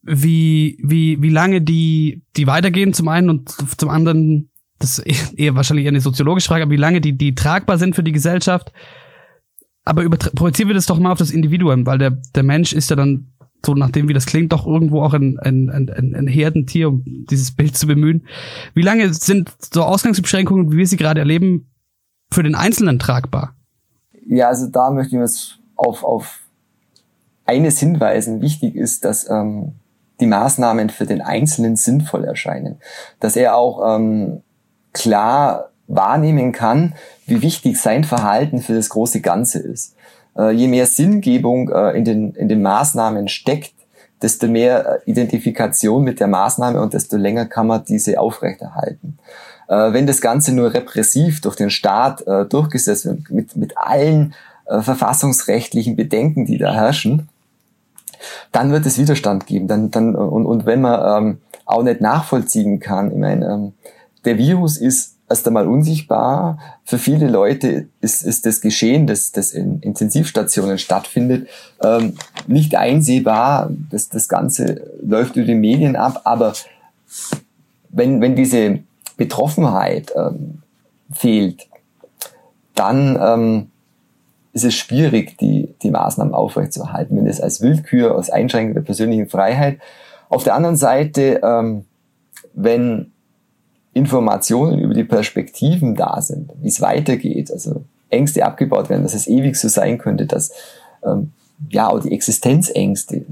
wie, 0.04 0.78
wie, 0.84 1.20
wie 1.24 1.30
lange 1.30 1.60
die, 1.60 2.22
die 2.38 2.46
weitergehen 2.46 2.94
zum 2.94 3.08
einen 3.08 3.32
und 3.32 3.50
zum 3.80 3.90
anderen, 3.90 4.52
das 4.78 5.00
ist 5.00 5.34
eher 5.34 5.56
wahrscheinlich 5.56 5.88
eine 5.88 6.02
soziologische 6.02 6.50
Frage, 6.50 6.64
aber 6.66 6.72
wie 6.72 6.78
lange 6.78 7.02
die, 7.02 7.18
die 7.18 7.34
tragbar 7.34 7.80
sind 7.80 7.96
für 7.96 8.04
die 8.04 8.12
Gesellschaft. 8.12 8.72
Aber 9.86 10.08
projizieren 10.08 10.70
wir 10.70 10.76
das 10.76 10.86
doch 10.86 11.00
mal 11.00 11.12
auf 11.12 11.18
das 11.18 11.32
Individuum, 11.32 11.88
weil 11.88 11.98
der, 11.98 12.12
der 12.36 12.44
Mensch 12.44 12.74
ist 12.74 12.92
ja 12.92 12.96
dann 12.96 13.34
so 13.66 13.74
nachdem 13.74 14.08
wie 14.08 14.14
das 14.14 14.28
klingt, 14.28 14.52
doch 14.52 14.68
irgendwo 14.68 15.02
auch 15.02 15.16
ein, 15.16 15.40
ein, 15.40 15.72
ein, 15.72 15.90
ein 15.90 16.28
Herdentier, 16.28 16.90
um 16.90 17.02
dieses 17.06 17.56
Bild 17.56 17.76
zu 17.76 17.88
bemühen. 17.88 18.28
Wie 18.76 18.84
lange 18.84 19.12
sind 19.16 19.52
so 19.74 19.82
Ausgangsbeschränkungen, 19.82 20.72
wie 20.72 20.78
wir 20.78 20.86
sie 20.86 20.98
gerade 20.98 21.22
erleben, 21.22 21.72
für 22.30 22.44
den 22.44 22.54
Einzelnen 22.54 23.00
tragbar? 23.00 23.56
Ja, 24.28 24.48
also 24.48 24.68
da 24.68 24.90
möchte 24.90 25.16
ich 25.16 25.22
jetzt 25.22 25.60
auf, 25.76 26.04
auf 26.04 26.40
eines 27.46 27.80
hinweisen. 27.80 28.42
Wichtig 28.42 28.76
ist, 28.76 29.06
dass 29.06 29.30
ähm, 29.30 29.74
die 30.20 30.28
Maßnahmen 30.28 30.90
für 30.90 31.06
den 31.06 31.22
Einzelnen 31.22 31.76
sinnvoll 31.76 32.24
erscheinen. 32.24 32.80
Dass 33.20 33.36
er 33.36 33.56
auch 33.56 33.96
ähm, 33.96 34.42
klar 34.94 35.70
wahrnehmen 35.88 36.52
kann, 36.52 36.94
wie 37.26 37.42
wichtig 37.42 37.80
sein 37.80 38.04
Verhalten 38.04 38.62
für 38.62 38.74
das 38.74 38.90
große 38.90 39.22
Ganze 39.22 39.60
ist 39.60 39.96
äh, 40.38 40.52
je 40.52 40.68
mehr 40.68 40.86
Sinngebung 40.86 41.70
äh, 41.70 41.92
in, 41.92 42.06
den, 42.06 42.34
in 42.36 42.50
den 42.50 42.62
Maßnahmen 42.62 43.28
steckt, 43.28 43.74
desto 44.22 44.48
mehr 44.48 45.02
äh, 45.06 45.10
Identifikation 45.10 46.04
mit 46.04 46.20
der 46.20 46.28
Maßnahme 46.28 46.82
und 46.82 46.94
desto 46.94 47.18
länger 47.18 47.46
kann 47.46 47.68
man 47.68 47.86
diese 47.86 48.20
aufrechterhalten. 48.20 49.18
Äh, 49.68 49.94
wenn 49.94 50.08
das 50.08 50.22
Ganze 50.22 50.54
nur 50.54 50.74
repressiv 50.74 51.42
durch 51.42 51.56
den 51.56 51.70
Staat 51.70 52.26
äh, 52.28 52.46
durchgesetzt 52.46 53.06
wird, 53.06 53.30
mit, 53.30 53.56
mit 53.56 53.78
allen 53.78 54.34
äh, 54.66 54.82
verfassungsrechtlichen 54.82 55.96
Bedenken, 55.96 56.46
die 56.46 56.58
da 56.58 56.74
herrschen, 56.74 57.30
dann 58.52 58.72
wird 58.72 58.86
es 58.86 58.98
Widerstand 58.98 59.48
geben. 59.48 59.68
Dann, 59.68 59.92
dann, 59.92 60.16
und, 60.16 60.46
und 60.46 60.66
wenn 60.66 60.82
man 60.82 61.24
ähm, 61.24 61.38
auch 61.66 61.84
nicht 61.84 62.02
nachvollziehen 62.02 62.80
kann, 62.80 63.12
ich 63.12 63.18
meine, 63.18 63.46
ähm, 63.46 63.74
der 64.26 64.38
Virus 64.38 64.78
ist 64.78 65.14
erst 65.30 65.48
einmal 65.48 65.68
unsichtbar. 65.68 66.60
Für 66.86 66.98
viele 66.98 67.28
Leute 67.28 67.88
ist, 68.02 68.22
ist 68.22 68.46
das 68.46 68.62
Geschehen, 68.62 69.08
das, 69.08 69.32
das 69.32 69.52
in 69.52 69.80
Intensivstationen 69.80 70.78
stattfindet, 70.78 71.48
ähm, 71.82 72.16
nicht 72.48 72.76
einsehbar. 72.76 73.70
Das, 73.90 74.10
das 74.10 74.28
Ganze 74.28 74.92
läuft 75.02 75.36
über 75.36 75.48
die 75.48 75.56
Medien 75.56 75.96
ab, 75.96 76.22
aber 76.24 76.54
wenn, 77.90 78.22
wenn 78.22 78.36
diese 78.36 78.80
Betroffenheit 79.24 80.14
ähm, 80.16 80.62
fehlt, 81.12 81.68
dann 82.76 83.18
ähm, 83.22 83.72
ist 84.54 84.66
es 84.66 84.76
schwierig, 84.76 85.38
die, 85.38 85.74
die 85.82 85.92
Maßnahmen 85.92 86.34
aufrechtzuerhalten, 86.34 87.18
wenn 87.18 87.28
es 87.28 87.42
als 87.42 87.62
Willkür, 87.62 88.16
als 88.16 88.30
Einschränkung 88.30 88.76
der 88.76 88.82
persönlichen 88.82 89.28
Freiheit. 89.28 89.80
Auf 90.30 90.44
der 90.44 90.56
anderen 90.56 90.76
Seite, 90.76 91.42
ähm, 91.44 91.86
wenn 92.54 93.12
Informationen 93.94 94.80
über 94.80 94.94
die 94.94 95.04
Perspektiven 95.04 95.96
da 95.96 96.22
sind, 96.22 96.52
wie 96.62 96.68
es 96.68 96.82
weitergeht, 96.82 97.52
also 97.52 97.84
Ängste 98.10 98.46
abgebaut 98.46 98.90
werden, 98.90 99.04
dass 99.04 99.14
es 99.14 99.28
ewig 99.28 99.56
so 99.56 99.68
sein 99.68 99.98
könnte, 99.98 100.26
dass 100.26 100.52
ähm, 101.04 101.32
ja 101.70 101.90
auch 101.90 102.00
die 102.00 102.12
Existenzängste, 102.12 103.24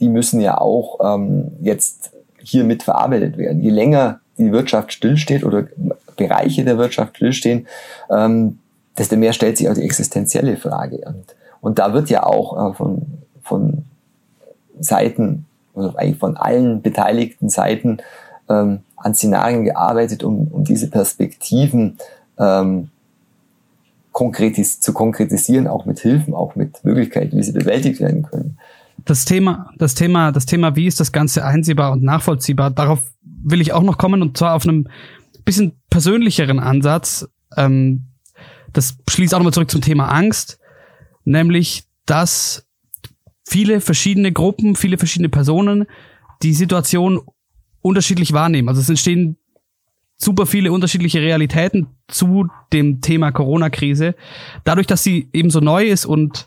die 0.00 0.08
müssen 0.08 0.40
ja 0.40 0.58
auch 0.58 0.98
ähm, 1.02 1.52
jetzt 1.60 2.12
hier 2.42 2.64
mit 2.64 2.82
verarbeitet 2.82 3.36
werden. 3.36 3.60
Je 3.60 3.70
länger 3.70 4.20
die 4.40 4.52
Wirtschaft 4.52 4.92
stillsteht 4.92 5.44
oder 5.44 5.66
Bereiche 6.16 6.64
der 6.64 6.78
Wirtschaft 6.78 7.16
stillstehen, 7.16 7.66
ähm, 8.10 8.58
desto 8.98 9.16
mehr 9.16 9.32
stellt 9.32 9.56
sich 9.56 9.68
auch 9.68 9.74
die 9.74 9.82
existenzielle 9.82 10.56
Frage. 10.56 10.98
Und, 11.06 11.34
und 11.60 11.78
da 11.78 11.92
wird 11.92 12.10
ja 12.10 12.24
auch 12.24 12.72
äh, 12.72 12.74
von, 12.74 13.02
von 13.42 13.84
Seiten, 14.78 15.46
oder 15.74 15.98
eigentlich 15.98 16.18
von 16.18 16.36
allen 16.36 16.82
beteiligten 16.82 17.48
Seiten 17.48 17.98
ähm, 18.48 18.80
an 18.96 19.14
Szenarien 19.14 19.64
gearbeitet, 19.64 20.24
um, 20.24 20.48
um 20.48 20.64
diese 20.64 20.90
Perspektiven 20.90 21.98
ähm, 22.38 22.88
konkretis 24.12 24.80
zu 24.80 24.92
konkretisieren, 24.92 25.66
auch 25.66 25.86
mit 25.86 26.00
Hilfen, 26.00 26.34
auch 26.34 26.56
mit 26.56 26.84
Möglichkeiten, 26.84 27.36
wie 27.36 27.42
sie 27.42 27.52
bewältigt 27.52 28.00
werden 28.00 28.22
können. 28.22 28.58
Das 29.04 29.24
Thema, 29.24 29.70
das 29.78 29.94
Thema, 29.94 30.32
das 30.32 30.46
Thema, 30.46 30.76
wie 30.76 30.86
ist 30.86 31.00
das 31.00 31.12
Ganze 31.12 31.44
einsehbar 31.44 31.92
und 31.92 32.02
nachvollziehbar, 32.02 32.70
darauf 32.70 33.00
will 33.42 33.60
ich 33.60 33.72
auch 33.72 33.82
noch 33.82 33.98
kommen 33.98 34.22
und 34.22 34.36
zwar 34.36 34.54
auf 34.54 34.64
einem 34.64 34.88
bisschen 35.44 35.72
persönlicheren 35.90 36.58
Ansatz. 36.58 37.28
Ähm, 37.56 38.06
das 38.72 38.98
schließt 39.08 39.34
auch 39.34 39.38
nochmal 39.38 39.52
zurück 39.52 39.70
zum 39.70 39.80
Thema 39.80 40.06
Angst, 40.08 40.58
nämlich, 41.24 41.84
dass 42.06 42.66
viele 43.46 43.80
verschiedene 43.80 44.32
Gruppen, 44.32 44.76
viele 44.76 44.98
verschiedene 44.98 45.28
Personen 45.28 45.86
die 46.42 46.54
Situation 46.54 47.20
unterschiedlich 47.82 48.32
wahrnehmen. 48.32 48.68
Also 48.68 48.80
es 48.80 48.88
entstehen 48.88 49.36
super 50.16 50.46
viele 50.46 50.70
unterschiedliche 50.70 51.20
Realitäten 51.20 51.88
zu 52.06 52.48
dem 52.72 53.00
Thema 53.00 53.32
Corona-Krise. 53.32 54.14
Dadurch, 54.64 54.86
dass 54.86 55.02
sie 55.02 55.28
eben 55.32 55.50
so 55.50 55.60
neu 55.60 55.86
ist 55.86 56.04
und 56.04 56.46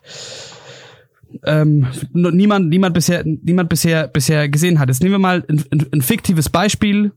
ähm, 1.43 1.87
niemand, 2.13 2.69
niemand 2.69 2.93
bisher, 2.93 3.23
niemand 3.25 3.69
bisher, 3.69 4.07
bisher 4.07 4.49
gesehen 4.49 4.79
hat. 4.79 4.89
Jetzt 4.89 5.01
nehmen 5.01 5.13
wir 5.13 5.19
mal 5.19 5.43
ein, 5.47 5.63
ein, 5.71 5.85
ein 5.93 6.01
fiktives 6.01 6.49
Beispiel. 6.49 7.11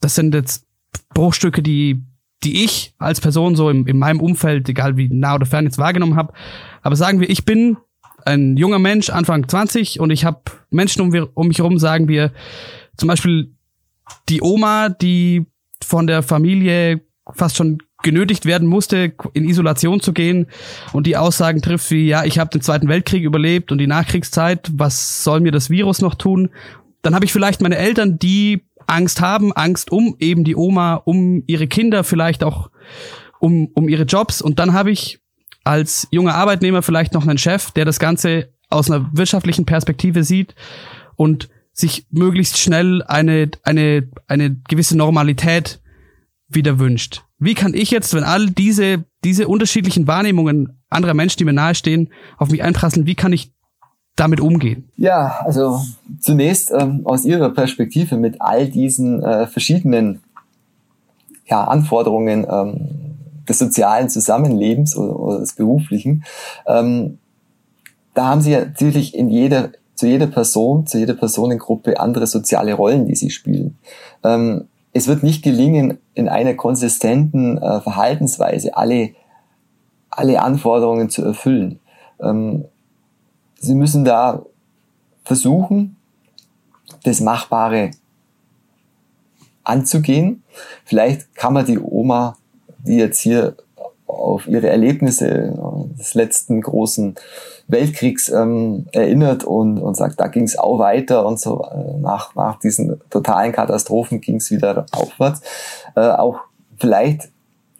Das 0.00 0.14
sind 0.14 0.34
jetzt 0.34 0.66
Bruchstücke, 1.14 1.62
die, 1.62 2.02
die 2.44 2.64
ich 2.64 2.94
als 2.98 3.20
Person 3.20 3.56
so 3.56 3.70
in, 3.70 3.86
in 3.86 3.98
meinem 3.98 4.20
Umfeld, 4.20 4.68
egal 4.68 4.96
wie 4.96 5.08
nah 5.08 5.34
oder 5.34 5.46
fern 5.46 5.64
jetzt 5.64 5.78
wahrgenommen 5.78 6.16
habe. 6.16 6.32
Aber 6.82 6.96
sagen 6.96 7.20
wir, 7.20 7.30
ich 7.30 7.44
bin 7.44 7.76
ein 8.24 8.56
junger 8.56 8.78
Mensch, 8.78 9.10
Anfang 9.10 9.48
20 9.48 10.00
und 10.00 10.10
ich 10.10 10.24
habe 10.24 10.42
Menschen 10.70 11.02
um, 11.02 11.28
um 11.34 11.48
mich 11.48 11.58
herum, 11.58 11.78
sagen 11.78 12.08
wir, 12.08 12.32
zum 12.96 13.08
Beispiel 13.08 13.54
die 14.28 14.42
Oma, 14.42 14.88
die 14.88 15.46
von 15.82 16.06
der 16.06 16.22
Familie 16.22 17.00
fast 17.34 17.56
schon 17.56 17.78
genötigt 18.02 18.46
werden 18.46 18.68
musste, 18.68 19.12
in 19.32 19.48
Isolation 19.48 20.00
zu 20.00 20.12
gehen 20.12 20.46
und 20.92 21.06
die 21.06 21.16
Aussagen 21.16 21.62
trifft 21.62 21.90
wie, 21.90 22.08
ja, 22.08 22.24
ich 22.24 22.38
habe 22.38 22.50
den 22.50 22.60
Zweiten 22.60 22.88
Weltkrieg 22.88 23.22
überlebt 23.22 23.72
und 23.72 23.78
die 23.78 23.86
Nachkriegszeit, 23.86 24.70
was 24.74 25.24
soll 25.24 25.40
mir 25.40 25.52
das 25.52 25.70
Virus 25.70 26.00
noch 26.00 26.14
tun? 26.14 26.50
Dann 27.02 27.14
habe 27.14 27.24
ich 27.24 27.32
vielleicht 27.32 27.60
meine 27.60 27.76
Eltern, 27.76 28.18
die 28.18 28.62
Angst 28.86 29.20
haben, 29.20 29.52
Angst 29.52 29.90
um 29.90 30.16
eben 30.18 30.44
die 30.44 30.56
Oma, 30.56 30.94
um 30.94 31.42
ihre 31.46 31.66
Kinder, 31.66 32.04
vielleicht 32.04 32.44
auch 32.44 32.70
um, 33.40 33.68
um 33.74 33.88
ihre 33.88 34.04
Jobs. 34.04 34.42
Und 34.42 34.58
dann 34.58 34.72
habe 34.72 34.90
ich 34.90 35.20
als 35.64 36.08
junger 36.10 36.34
Arbeitnehmer 36.34 36.82
vielleicht 36.82 37.14
noch 37.14 37.26
einen 37.26 37.38
Chef, 37.38 37.70
der 37.70 37.84
das 37.84 37.98
Ganze 37.98 38.52
aus 38.68 38.90
einer 38.90 39.08
wirtschaftlichen 39.12 39.66
Perspektive 39.66 40.24
sieht 40.24 40.54
und 41.16 41.48
sich 41.72 42.06
möglichst 42.10 42.58
schnell 42.58 43.02
eine, 43.02 43.50
eine, 43.62 44.08
eine 44.26 44.56
gewisse 44.68 44.96
Normalität 44.96 45.80
wieder 46.48 46.78
wünscht. 46.78 47.24
Wie 47.42 47.54
kann 47.54 47.74
ich 47.74 47.90
jetzt, 47.90 48.14
wenn 48.14 48.22
all 48.22 48.46
diese, 48.46 49.04
diese 49.24 49.48
unterschiedlichen 49.48 50.06
Wahrnehmungen 50.06 50.80
anderer 50.90 51.14
Menschen, 51.14 51.38
die 51.38 51.44
mir 51.44 51.52
nahestehen, 51.52 52.10
auf 52.38 52.50
mich 52.50 52.62
einprasseln, 52.62 53.04
wie 53.04 53.16
kann 53.16 53.32
ich 53.32 53.52
damit 54.14 54.40
umgehen? 54.40 54.88
Ja, 54.96 55.40
also 55.44 55.80
zunächst 56.20 56.70
ähm, 56.70 57.00
aus 57.04 57.24
Ihrer 57.24 57.50
Perspektive 57.50 58.16
mit 58.16 58.40
all 58.40 58.68
diesen 58.68 59.24
äh, 59.24 59.48
verschiedenen 59.48 60.22
ja, 61.46 61.64
Anforderungen 61.64 62.46
ähm, 62.48 63.16
des 63.48 63.58
sozialen 63.58 64.08
Zusammenlebens 64.08 64.96
oder, 64.96 65.18
oder 65.18 65.40
des 65.40 65.54
beruflichen, 65.54 66.24
ähm, 66.68 67.18
da 68.14 68.26
haben 68.26 68.40
Sie 68.40 68.52
ja 68.52 68.60
natürlich 68.60 69.16
in 69.16 69.28
jeder 69.28 69.72
zu 69.94 70.06
jeder 70.06 70.26
Person, 70.26 70.86
zu 70.86 70.98
jeder 70.98 71.14
Personengruppe 71.14 72.00
andere 72.00 72.26
soziale 72.26 72.74
Rollen, 72.74 73.06
die 73.06 73.14
sie 73.14 73.30
spielen. 73.30 73.78
Ähm, 74.24 74.68
es 74.92 75.08
wird 75.08 75.22
nicht 75.22 75.42
gelingen, 75.42 75.98
in 76.14 76.28
einer 76.28 76.54
konsistenten 76.54 77.58
äh, 77.58 77.80
Verhaltensweise 77.80 78.76
alle, 78.76 79.14
alle 80.10 80.42
Anforderungen 80.42 81.08
zu 81.08 81.24
erfüllen. 81.24 81.80
Ähm, 82.20 82.66
sie 83.58 83.74
müssen 83.74 84.04
da 84.04 84.42
versuchen, 85.24 85.96
das 87.04 87.20
Machbare 87.20 87.92
anzugehen. 89.64 90.42
Vielleicht 90.84 91.34
kann 91.34 91.54
man 91.54 91.64
die 91.64 91.78
Oma, 91.78 92.36
die 92.78 92.96
jetzt 92.96 93.20
hier 93.20 93.56
auf 94.22 94.46
ihre 94.46 94.68
Erlebnisse 94.68 95.54
des 95.98 96.14
letzten 96.14 96.60
großen 96.60 97.16
Weltkriegs 97.68 98.28
ähm, 98.28 98.86
erinnert 98.92 99.44
und, 99.44 99.78
und 99.78 99.96
sagt, 99.96 100.20
da 100.20 100.28
ging 100.28 100.44
es 100.44 100.58
auch 100.58 100.78
weiter 100.78 101.26
und 101.26 101.40
so 101.40 101.64
äh, 101.64 101.98
nach, 101.98 102.34
nach 102.34 102.58
diesen 102.58 103.00
totalen 103.10 103.52
Katastrophen 103.52 104.20
ging 104.20 104.36
es 104.36 104.50
wieder 104.50 104.86
aufwärts. 104.92 105.40
Äh, 105.96 106.00
auch 106.00 106.40
vielleicht 106.78 107.30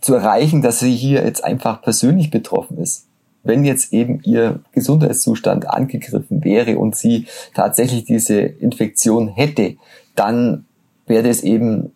zu 0.00 0.14
erreichen, 0.14 0.62
dass 0.62 0.80
sie 0.80 0.94
hier 0.94 1.24
jetzt 1.24 1.44
einfach 1.44 1.82
persönlich 1.82 2.30
betroffen 2.30 2.78
ist. 2.78 3.06
Wenn 3.44 3.64
jetzt 3.64 3.92
eben 3.92 4.20
ihr 4.24 4.60
Gesundheitszustand 4.72 5.68
angegriffen 5.68 6.44
wäre 6.44 6.78
und 6.78 6.94
sie 6.94 7.26
tatsächlich 7.54 8.04
diese 8.04 8.40
Infektion 8.40 9.28
hätte, 9.28 9.76
dann 10.14 10.64
wäre 11.06 11.28
es 11.28 11.42
eben 11.42 11.92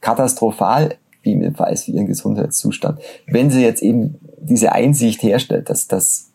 katastrophal 0.00 0.96
gegebenenfalls 1.24 1.84
für 1.84 1.92
ihren 1.92 2.06
Gesundheitszustand. 2.06 3.00
Wenn 3.26 3.50
sie 3.50 3.62
jetzt 3.62 3.82
eben 3.82 4.20
diese 4.38 4.72
Einsicht 4.72 5.22
herstellt, 5.22 5.70
dass 5.70 5.88
das, 5.88 6.30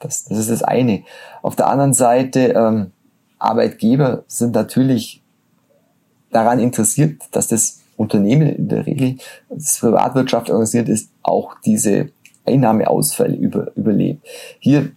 das, 0.00 0.24
das 0.24 0.38
ist 0.38 0.50
das 0.50 0.62
eine. 0.62 1.04
Auf 1.40 1.56
der 1.56 1.68
anderen 1.68 1.94
Seite, 1.94 2.52
ähm, 2.56 2.90
Arbeitgeber 3.38 4.24
sind 4.26 4.54
natürlich 4.54 5.22
daran 6.30 6.58
interessiert, 6.58 7.22
dass 7.30 7.48
das 7.48 7.80
Unternehmen 7.96 8.48
in 8.48 8.68
der 8.68 8.86
Regel, 8.86 9.16
das 9.48 9.78
Privatwirtschaft 9.78 10.50
organisiert 10.50 10.88
ist, 10.88 11.10
auch 11.22 11.54
diese 11.64 12.10
Einnahmeausfälle 12.44 13.36
über, 13.36 13.70
überlebt. 13.76 14.26
Hier 14.58 14.90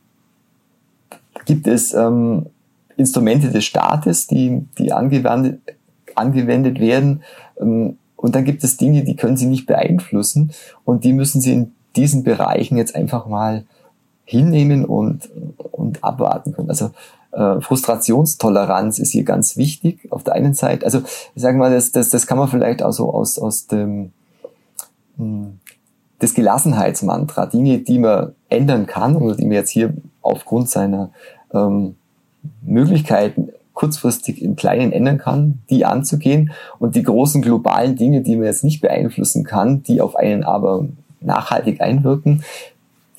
gibt 1.46 1.68
es 1.68 1.94
ähm, 1.94 2.48
Instrumente 2.96 3.52
des 3.52 3.66
Staates, 3.66 4.28
die, 4.28 4.66
die 4.78 4.92
angewendet, 4.92 5.62
angewendet 6.16 6.80
werden. 6.80 7.24
Ähm, 7.60 7.98
und 8.18 8.36
dann 8.36 8.44
gibt 8.44 8.64
es 8.64 8.76
Dinge, 8.76 9.04
die 9.04 9.16
können 9.16 9.38
Sie 9.38 9.46
nicht 9.46 9.66
beeinflussen 9.68 10.52
und 10.84 11.06
die 11.06 11.14
müssen 11.14 11.40
Sie 11.40 11.54
in 11.54 11.72
diesen 11.96 12.24
Bereichen 12.24 12.78
jetzt 12.78 12.96
einfach 12.96 13.28
mal 13.28 13.64
hinnehmen 14.26 14.84
und, 14.84 15.30
und 15.72 16.04
abwarten 16.04 16.52
können. 16.52 16.70
Also 16.70 16.92
äh, 17.32 17.62
Frustrationstoleranz 17.62 19.00
ist 19.00 19.12
hier 19.12 19.24
ganz 19.24 19.56
wichtig 19.56 20.12
auf 20.12 20.24
der 20.24 20.34
einen 20.34 20.54
Seite. 20.54 20.86
Also 20.86 21.00
ich 21.34 21.42
sage 21.42 21.58
mal, 21.58 21.72
das, 21.72 21.92
das, 21.92 22.10
das 22.10 22.28
kann 22.28 22.38
man 22.38 22.50
vielleicht 22.50 22.84
auch 22.84 22.92
so 22.92 23.14
aus, 23.14 23.40
aus 23.40 23.68
dem 23.68 24.12
mh, 25.16 25.24
hm, 25.24 25.60
das 26.20 26.34
Gelassenheitsmantra, 26.34 27.46
Dinge, 27.46 27.78
die 27.78 28.00
man 28.00 28.34
ändern 28.50 28.88
kann 28.88 29.16
oder 29.16 29.36
die 29.36 29.46
man 29.46 29.54
jetzt 29.54 29.70
hier 29.70 29.94
aufgrund 30.24 30.68
seiner 30.68 31.12
ähm, 31.54 31.96
Möglichkeiten 32.62 33.50
kurzfristig 33.78 34.42
im 34.42 34.56
Kleinen 34.56 34.92
ändern 34.92 35.20
kann, 35.20 35.60
die 35.70 35.86
anzugehen 35.86 36.52
und 36.80 36.96
die 36.96 37.04
großen 37.04 37.44
globalen 37.44 37.96
Dinge, 37.96 38.22
die 38.22 38.36
man 38.36 38.46
jetzt 38.46 38.64
nicht 38.64 38.82
beeinflussen 38.82 39.44
kann, 39.44 39.84
die 39.84 40.02
auf 40.02 40.16
einen 40.16 40.44
aber 40.44 40.88
nachhaltig 41.22 41.80
einwirken, 41.80 42.44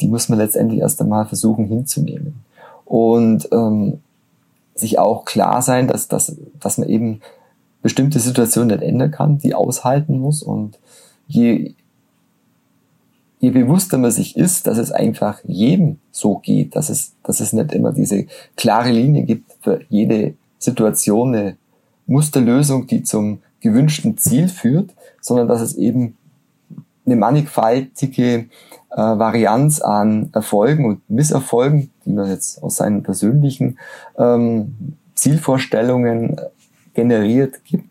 die 0.01 0.09
muss 0.09 0.29
man 0.29 0.41
letztendlich 0.41 0.81
erst 0.81 1.01
einmal 1.01 1.27
versuchen 1.27 1.67
hinzunehmen. 1.67 2.43
Und 2.85 3.49
ähm, 3.53 4.01
sich 4.75 4.99
auch 4.99 5.25
klar 5.25 5.63
sein, 5.63 5.87
dass, 5.87 6.09
dass, 6.09 6.37
dass 6.59 6.77
man 6.77 6.89
eben 6.89 7.21
bestimmte 7.81 8.19
Situationen 8.19 8.77
nicht 8.79 8.83
ändern 8.83 9.13
kann, 9.13 9.39
die 9.39 9.55
aushalten 9.55 10.19
muss. 10.19 10.43
Und 10.43 10.81
je, 11.29 11.75
je 13.39 13.51
bewusster 13.51 13.97
man 13.99 14.11
sich 14.11 14.37
ist, 14.37 14.67
dass 14.67 14.79
es 14.79 14.91
einfach 14.91 15.39
jedem 15.45 16.01
so 16.11 16.39
geht, 16.39 16.75
dass 16.75 16.91
es, 16.91 17.13
dass 17.23 17.39
es 17.39 17.53
nicht 17.53 17.71
immer 17.71 17.93
diese 17.93 18.27
klare 18.57 18.91
Linie 18.91 19.23
gibt 19.23 19.53
für 19.61 19.83
jede 19.89 20.35
Situation 20.59 21.35
eine 21.35 21.57
Musterlösung, 22.07 22.87
die 22.87 23.03
zum 23.03 23.41
gewünschten 23.61 24.17
Ziel 24.19 24.49
führt, 24.49 24.91
sondern 25.21 25.49
dass 25.49 25.61
es 25.61 25.75
eben 25.77 26.17
eine 27.07 27.17
mannigfaltige 27.17 28.47
äh, 28.91 28.97
Varianz 28.97 29.81
an 29.81 30.31
Erfolgen 30.33 30.85
und 30.85 31.09
Misserfolgen, 31.11 31.91
die 32.05 32.11
man 32.11 32.29
jetzt 32.29 32.63
aus 32.63 32.77
seinen 32.77 33.03
persönlichen 33.03 33.79
ähm, 34.17 34.97
Zielvorstellungen 35.15 36.41
generiert 36.95 37.65
gibt 37.65 37.89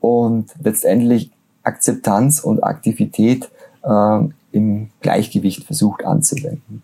und 0.00 0.50
letztendlich 0.62 1.30
Akzeptanz 1.62 2.40
und 2.40 2.62
Aktivität 2.62 3.50
äh, 3.82 4.20
im 4.52 4.90
Gleichgewicht 5.00 5.64
versucht 5.64 6.04
anzuwenden. 6.04 6.82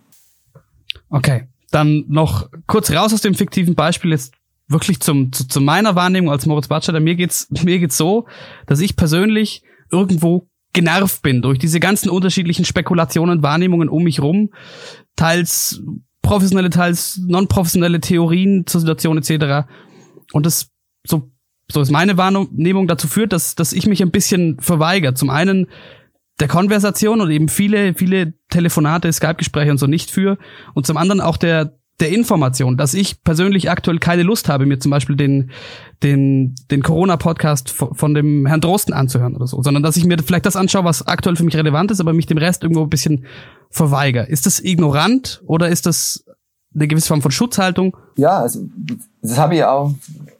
Okay, 1.08 1.44
dann 1.70 2.04
noch 2.08 2.48
kurz 2.66 2.90
raus 2.90 3.12
aus 3.12 3.20
dem 3.20 3.34
fiktiven 3.34 3.74
Beispiel 3.74 4.10
jetzt 4.10 4.32
wirklich 4.68 5.00
zum, 5.00 5.32
zu, 5.32 5.46
zu 5.46 5.60
meiner 5.60 5.94
Wahrnehmung 5.94 6.30
als 6.30 6.46
Moritz 6.46 6.68
Batscheder. 6.68 7.00
Mir 7.00 7.14
geht's, 7.14 7.48
mir 7.64 7.78
geht's 7.78 7.96
so, 7.96 8.26
dass 8.66 8.80
ich 8.80 8.96
persönlich 8.96 9.62
irgendwo 9.90 10.48
genervt 10.72 11.22
bin 11.22 11.40
durch 11.40 11.58
diese 11.58 11.80
ganzen 11.80 12.10
unterschiedlichen 12.10 12.64
Spekulationen, 12.64 13.42
Wahrnehmungen 13.42 13.88
um 13.88 14.02
mich 14.02 14.20
rum, 14.20 14.50
teils 15.16 15.82
professionelle, 16.20 16.70
teils 16.70 17.18
non-professionelle 17.26 18.00
Theorien 18.00 18.66
zur 18.66 18.80
Situation 18.80 19.16
etc. 19.16 19.66
Und 20.32 20.44
das 20.44 20.70
so 21.06 21.30
so 21.70 21.80
ist 21.80 21.90
meine 21.90 22.16
Wahrnehmung 22.16 22.86
dazu 22.88 23.08
führt, 23.08 23.32
dass 23.32 23.54
dass 23.54 23.72
ich 23.72 23.86
mich 23.86 24.02
ein 24.02 24.10
bisschen 24.10 24.58
verweigere. 24.60 25.14
Zum 25.14 25.30
einen 25.30 25.66
der 26.40 26.48
Konversation 26.48 27.20
und 27.20 27.30
eben 27.30 27.48
viele 27.48 27.94
viele 27.94 28.34
Telefonate, 28.50 29.10
Skype-Gespräche 29.10 29.70
und 29.70 29.78
so 29.78 29.86
nicht 29.86 30.10
für 30.10 30.36
und 30.74 30.86
zum 30.86 30.96
anderen 30.96 31.22
auch 31.22 31.38
der 31.38 31.78
der 32.00 32.10
Information, 32.10 32.76
dass 32.76 32.92
ich 32.92 33.22
persönlich 33.22 33.70
aktuell 33.70 33.98
keine 33.98 34.22
Lust 34.22 34.48
habe, 34.48 34.66
mir 34.66 34.78
zum 34.78 34.90
Beispiel 34.90 35.16
den, 35.16 35.50
den, 36.02 36.54
den 36.70 36.82
Corona-Podcast 36.82 37.70
von 37.70 38.14
dem 38.14 38.46
Herrn 38.46 38.60
Drosten 38.60 38.92
anzuhören 38.92 39.34
oder 39.34 39.46
so, 39.46 39.62
sondern 39.62 39.82
dass 39.82 39.96
ich 39.96 40.04
mir 40.04 40.18
vielleicht 40.18 40.44
das 40.44 40.56
anschaue, 40.56 40.84
was 40.84 41.06
aktuell 41.06 41.36
für 41.36 41.44
mich 41.44 41.56
relevant 41.56 41.90
ist, 41.90 42.00
aber 42.00 42.12
mich 42.12 42.26
dem 42.26 42.38
Rest 42.38 42.62
irgendwo 42.62 42.82
ein 42.82 42.90
bisschen 42.90 43.24
verweigere. 43.70 44.26
Ist 44.26 44.44
das 44.44 44.62
ignorant 44.62 45.42
oder 45.46 45.68
ist 45.68 45.86
das 45.86 46.24
eine 46.74 46.86
gewisse 46.86 47.08
Form 47.08 47.22
von 47.22 47.30
Schutzhaltung? 47.30 47.96
Ja, 48.16 48.40
also 48.40 48.60
das 49.22 49.38
habe 49.38 49.56
ich 49.56 49.64
auch 49.64 49.94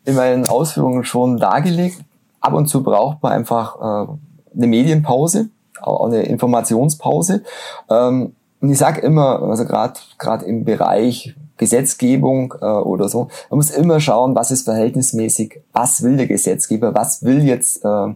in 0.04 0.14
meinen 0.14 0.46
Ausführungen 0.46 1.04
schon 1.04 1.38
dargelegt. 1.38 1.98
Ab 2.40 2.52
und 2.52 2.68
zu 2.68 2.82
braucht 2.82 3.22
man 3.22 3.32
einfach 3.32 3.76
äh, 3.76 4.12
eine 4.54 4.66
Medienpause, 4.66 5.48
auch 5.80 6.06
eine 6.06 6.22
Informationspause. 6.22 7.42
Ähm, 7.88 8.34
und 8.60 8.70
ich 8.70 8.78
sage 8.78 9.00
immer, 9.00 9.42
also 9.42 9.64
gerade 9.64 9.94
gerade 10.18 10.44
im 10.44 10.64
Bereich 10.64 11.34
Gesetzgebung 11.56 12.54
äh, 12.60 12.64
oder 12.64 13.08
so. 13.08 13.28
Man 13.50 13.58
muss 13.58 13.70
immer 13.70 14.00
schauen, 14.00 14.34
was 14.34 14.50
ist 14.50 14.64
verhältnismäßig, 14.64 15.60
was 15.72 16.02
will 16.02 16.16
der 16.16 16.26
Gesetzgeber, 16.26 16.94
was 16.94 17.22
will 17.22 17.44
jetzt 17.44 17.84
äh, 17.84 18.14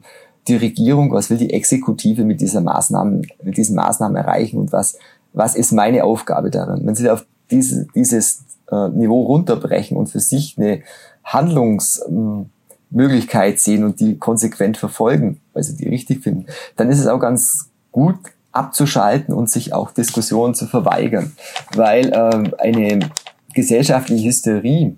die 0.48 0.56
Regierung, 0.56 1.12
was 1.12 1.30
will 1.30 1.38
die 1.38 1.52
Exekutive 1.52 2.24
mit 2.24 2.40
dieser 2.40 2.60
Maßnahmen, 2.60 3.26
mit 3.42 3.56
diesen 3.56 3.76
Maßnahmen 3.76 4.16
erreichen 4.16 4.58
und 4.58 4.72
was, 4.72 4.98
was 5.32 5.54
ist 5.54 5.72
meine 5.72 6.04
Aufgabe 6.04 6.50
darin. 6.50 6.86
Wenn 6.86 6.94
Sie 6.94 7.08
auf 7.08 7.24
diese, 7.50 7.86
dieses 7.94 8.44
äh, 8.70 8.88
Niveau 8.88 9.22
runterbrechen 9.22 9.96
und 9.96 10.08
für 10.08 10.20
sich 10.20 10.56
eine 10.58 10.82
Handlungsmöglichkeit 11.24 13.58
sehen 13.58 13.84
und 13.84 14.00
die 14.00 14.18
konsequent 14.18 14.76
verfolgen, 14.76 15.40
weil 15.52 15.62
sie 15.62 15.76
die 15.76 15.88
richtig 15.88 16.22
finden, 16.22 16.46
dann 16.76 16.90
ist 16.90 17.00
es 17.00 17.06
auch 17.06 17.20
ganz 17.20 17.70
gut, 17.92 18.16
abzuschalten 18.52 19.34
und 19.34 19.50
sich 19.50 19.72
auch 19.72 19.90
Diskussionen 19.92 20.54
zu 20.54 20.66
verweigern, 20.66 21.32
weil 21.74 22.12
äh, 22.12 22.50
eine 22.58 23.10
gesellschaftliche 23.54 24.28
Hysterie 24.28 24.96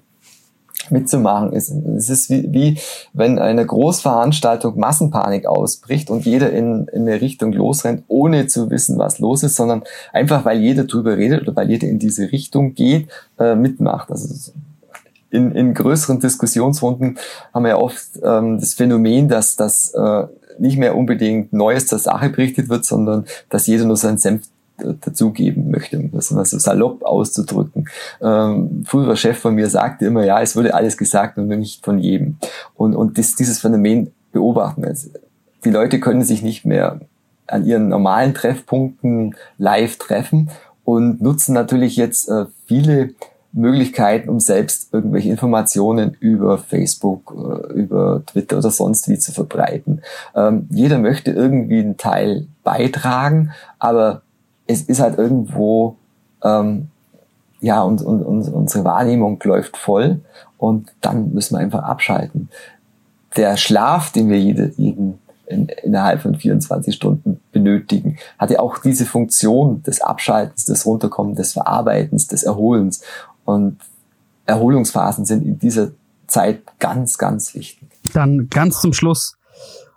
mitzumachen 0.90 1.52
ist. 1.52 1.70
Es 1.70 2.10
ist 2.10 2.30
wie, 2.30 2.52
wie 2.52 2.78
wenn 3.12 3.38
eine 3.38 3.64
Großveranstaltung 3.64 4.78
Massenpanik 4.78 5.46
ausbricht 5.46 6.10
und 6.10 6.24
jeder 6.24 6.50
in, 6.50 6.88
in 6.92 7.02
eine 7.02 7.20
Richtung 7.20 7.52
losrennt, 7.52 8.04
ohne 8.08 8.46
zu 8.46 8.70
wissen, 8.70 8.98
was 8.98 9.18
los 9.18 9.42
ist, 9.42 9.56
sondern 9.56 9.82
einfach, 10.12 10.44
weil 10.44 10.60
jeder 10.60 10.84
drüber 10.84 11.16
redet 11.16 11.42
oder 11.42 11.56
weil 11.56 11.70
jeder 11.70 11.88
in 11.88 11.98
diese 11.98 12.32
Richtung 12.32 12.74
geht, 12.74 13.08
äh, 13.38 13.54
mitmacht. 13.54 14.10
Also 14.10 14.52
in, 15.30 15.52
in 15.52 15.72
größeren 15.72 16.20
Diskussionsrunden 16.20 17.18
haben 17.54 17.64
wir 17.64 17.78
oft 17.78 18.20
ähm, 18.22 18.60
das 18.60 18.74
Phänomen, 18.74 19.28
dass 19.28 19.56
das 19.56 19.92
äh, 19.94 20.24
nicht 20.58 20.78
mehr 20.78 20.96
unbedingt 20.96 21.52
Neues 21.52 21.86
zur 21.86 21.98
Sache 21.98 22.30
berichtet 22.30 22.68
wird, 22.68 22.84
sondern 22.84 23.26
dass 23.48 23.66
jeder 23.66 23.84
nur 23.84 23.96
seinen 23.96 24.18
Senf 24.18 24.42
dazugeben 25.00 25.70
möchte, 25.70 25.98
um 25.98 26.10
das 26.12 26.30
mal 26.30 26.44
so 26.44 26.58
salopp 26.58 27.02
auszudrücken. 27.04 27.88
Ähm, 28.20 28.84
früherer 28.86 29.16
Chef 29.16 29.38
von 29.38 29.54
mir 29.54 29.68
sagte 29.68 30.06
immer, 30.06 30.24
ja, 30.24 30.40
es 30.40 30.56
wurde 30.56 30.74
alles 30.74 30.96
gesagt 30.96 31.38
und 31.38 31.48
nicht 31.48 31.84
von 31.84 31.98
jedem. 31.98 32.36
Und, 32.74 32.96
und 32.96 33.18
das, 33.18 33.34
dieses 33.34 33.60
Phänomen 33.60 34.12
beobachten 34.32 34.82
wir 34.82 34.88
jetzt. 34.88 35.10
Die 35.64 35.70
Leute 35.70 36.00
können 36.00 36.22
sich 36.22 36.42
nicht 36.42 36.64
mehr 36.64 37.00
an 37.46 37.64
ihren 37.64 37.88
normalen 37.88 38.34
Treffpunkten 38.34 39.36
live 39.58 39.98
treffen 39.98 40.50
und 40.84 41.20
nutzen 41.20 41.52
natürlich 41.52 41.96
jetzt 41.96 42.28
äh, 42.28 42.46
viele 42.66 43.10
Möglichkeiten, 43.52 44.28
um 44.28 44.40
selbst 44.40 44.92
irgendwelche 44.92 45.28
Informationen 45.28 46.16
über 46.20 46.58
Facebook, 46.58 47.34
äh, 47.36 47.72
über 47.74 48.22
Twitter 48.26 48.58
oder 48.58 48.70
sonst 48.70 49.08
wie 49.08 49.18
zu 49.18 49.32
verbreiten. 49.32 50.02
Ähm, 50.34 50.66
jeder 50.70 50.98
möchte 50.98 51.30
irgendwie 51.30 51.80
einen 51.80 51.98
Teil 51.98 52.46
beitragen, 52.64 53.50
aber 53.78 54.22
es 54.66 54.82
ist 54.82 55.00
halt 55.00 55.18
irgendwo, 55.18 55.96
ähm, 56.42 56.88
ja, 57.60 57.82
und, 57.82 58.02
und, 58.02 58.22
und 58.22 58.48
unsere 58.48 58.84
Wahrnehmung 58.84 59.38
läuft 59.44 59.76
voll 59.76 60.20
und 60.58 60.92
dann 61.00 61.32
müssen 61.32 61.54
wir 61.56 61.60
einfach 61.60 61.82
abschalten. 61.82 62.48
Der 63.36 63.56
Schlaf, 63.56 64.12
den 64.12 64.30
wir 64.30 64.38
jede, 64.38 64.72
jeden 64.76 65.18
in, 65.46 65.68
innerhalb 65.82 66.22
von 66.22 66.34
24 66.34 66.94
Stunden 66.94 67.40
benötigen, 67.52 68.16
hat 68.38 68.50
ja 68.50 68.60
auch 68.60 68.78
diese 68.78 69.06
Funktion 69.06 69.82
des 69.82 70.00
Abschaltens, 70.00 70.64
des 70.64 70.86
Runterkommens, 70.86 71.36
des 71.36 71.52
Verarbeitens, 71.52 72.26
des 72.26 72.42
Erholens. 72.42 73.02
Und 73.44 73.78
Erholungsphasen 74.46 75.24
sind 75.24 75.44
in 75.44 75.58
dieser 75.58 75.92
Zeit 76.26 76.62
ganz, 76.78 77.18
ganz 77.18 77.54
wichtig. 77.54 77.88
Dann 78.12 78.48
ganz 78.48 78.80
zum 78.80 78.92
Schluss 78.92 79.36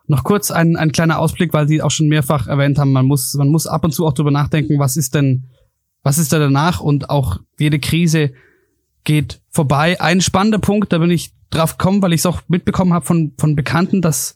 noch 0.07 0.23
kurz 0.23 0.51
ein, 0.51 0.75
ein 0.75 0.91
kleiner 0.91 1.19
Ausblick, 1.19 1.53
weil 1.53 1.67
Sie 1.67 1.81
auch 1.81 1.91
schon 1.91 2.07
mehrfach 2.07 2.47
erwähnt 2.47 2.77
haben, 2.77 2.91
man 2.91 3.05
muss, 3.05 3.33
man 3.33 3.49
muss 3.49 3.67
ab 3.67 3.83
und 3.83 3.91
zu 3.91 4.05
auch 4.05 4.13
drüber 4.13 4.31
nachdenken, 4.31 4.79
was 4.79 4.97
ist 4.97 5.15
denn, 5.15 5.45
was 6.03 6.17
ist 6.17 6.31
da 6.31 6.39
danach 6.39 6.79
und 6.79 7.09
auch 7.09 7.39
jede 7.57 7.79
Krise 7.79 8.31
geht 9.03 9.41
vorbei. 9.49 9.99
Ein 9.99 10.21
spannender 10.21 10.59
Punkt, 10.59 10.93
da 10.93 10.99
bin 10.99 11.11
ich 11.11 11.33
drauf 11.49 11.77
gekommen, 11.77 12.01
weil 12.01 12.13
ich 12.13 12.21
es 12.21 12.25
auch 12.25 12.41
mitbekommen 12.47 12.93
habe 12.93 13.05
von, 13.05 13.33
von 13.37 13.55
Bekannten, 13.55 14.01
dass, 14.01 14.35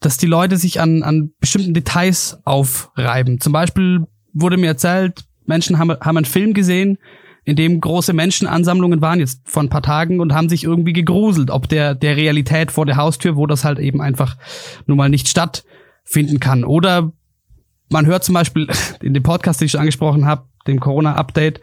dass 0.00 0.16
die 0.16 0.26
Leute 0.26 0.56
sich 0.56 0.80
an, 0.80 1.02
an 1.02 1.32
bestimmten 1.40 1.74
Details 1.74 2.38
aufreiben. 2.44 3.40
Zum 3.40 3.52
Beispiel 3.52 4.06
wurde 4.32 4.56
mir 4.56 4.68
erzählt, 4.68 5.24
Menschen 5.44 5.78
haben, 5.78 5.90
haben 6.00 6.16
einen 6.16 6.26
Film 6.26 6.54
gesehen, 6.54 6.98
in 7.46 7.54
dem 7.54 7.80
große 7.80 8.12
Menschenansammlungen 8.12 9.00
waren 9.00 9.20
jetzt 9.20 9.40
vor 9.44 9.62
ein 9.62 9.70
paar 9.70 9.82
Tagen 9.82 10.18
und 10.18 10.34
haben 10.34 10.48
sich 10.48 10.64
irgendwie 10.64 10.92
gegruselt, 10.92 11.52
ob 11.52 11.68
der, 11.68 11.94
der 11.94 12.16
Realität 12.16 12.72
vor 12.72 12.86
der 12.86 12.96
Haustür, 12.96 13.36
wo 13.36 13.46
das 13.46 13.64
halt 13.64 13.78
eben 13.78 14.02
einfach 14.02 14.36
nun 14.86 14.96
mal 14.96 15.08
nicht 15.08 15.28
stattfinden 15.28 16.40
kann. 16.40 16.64
Oder 16.64 17.12
man 17.88 18.04
hört 18.06 18.24
zum 18.24 18.34
Beispiel 18.34 18.66
in 19.00 19.14
dem 19.14 19.22
Podcast, 19.22 19.60
den 19.60 19.66
ich 19.66 19.72
schon 19.72 19.80
angesprochen 19.80 20.26
habe, 20.26 20.48
dem 20.66 20.80
Corona-Update 20.80 21.60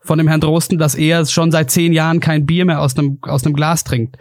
von 0.00 0.16
dem 0.16 0.26
Herrn 0.26 0.40
Drosten, 0.40 0.78
dass 0.78 0.94
er 0.94 1.26
schon 1.26 1.52
seit 1.52 1.70
zehn 1.70 1.92
Jahren 1.92 2.20
kein 2.20 2.46
Bier 2.46 2.64
mehr 2.64 2.80
aus 2.80 2.96
einem, 2.96 3.18
aus 3.20 3.44
einem 3.44 3.54
Glas 3.54 3.84
trinkt. 3.84 4.16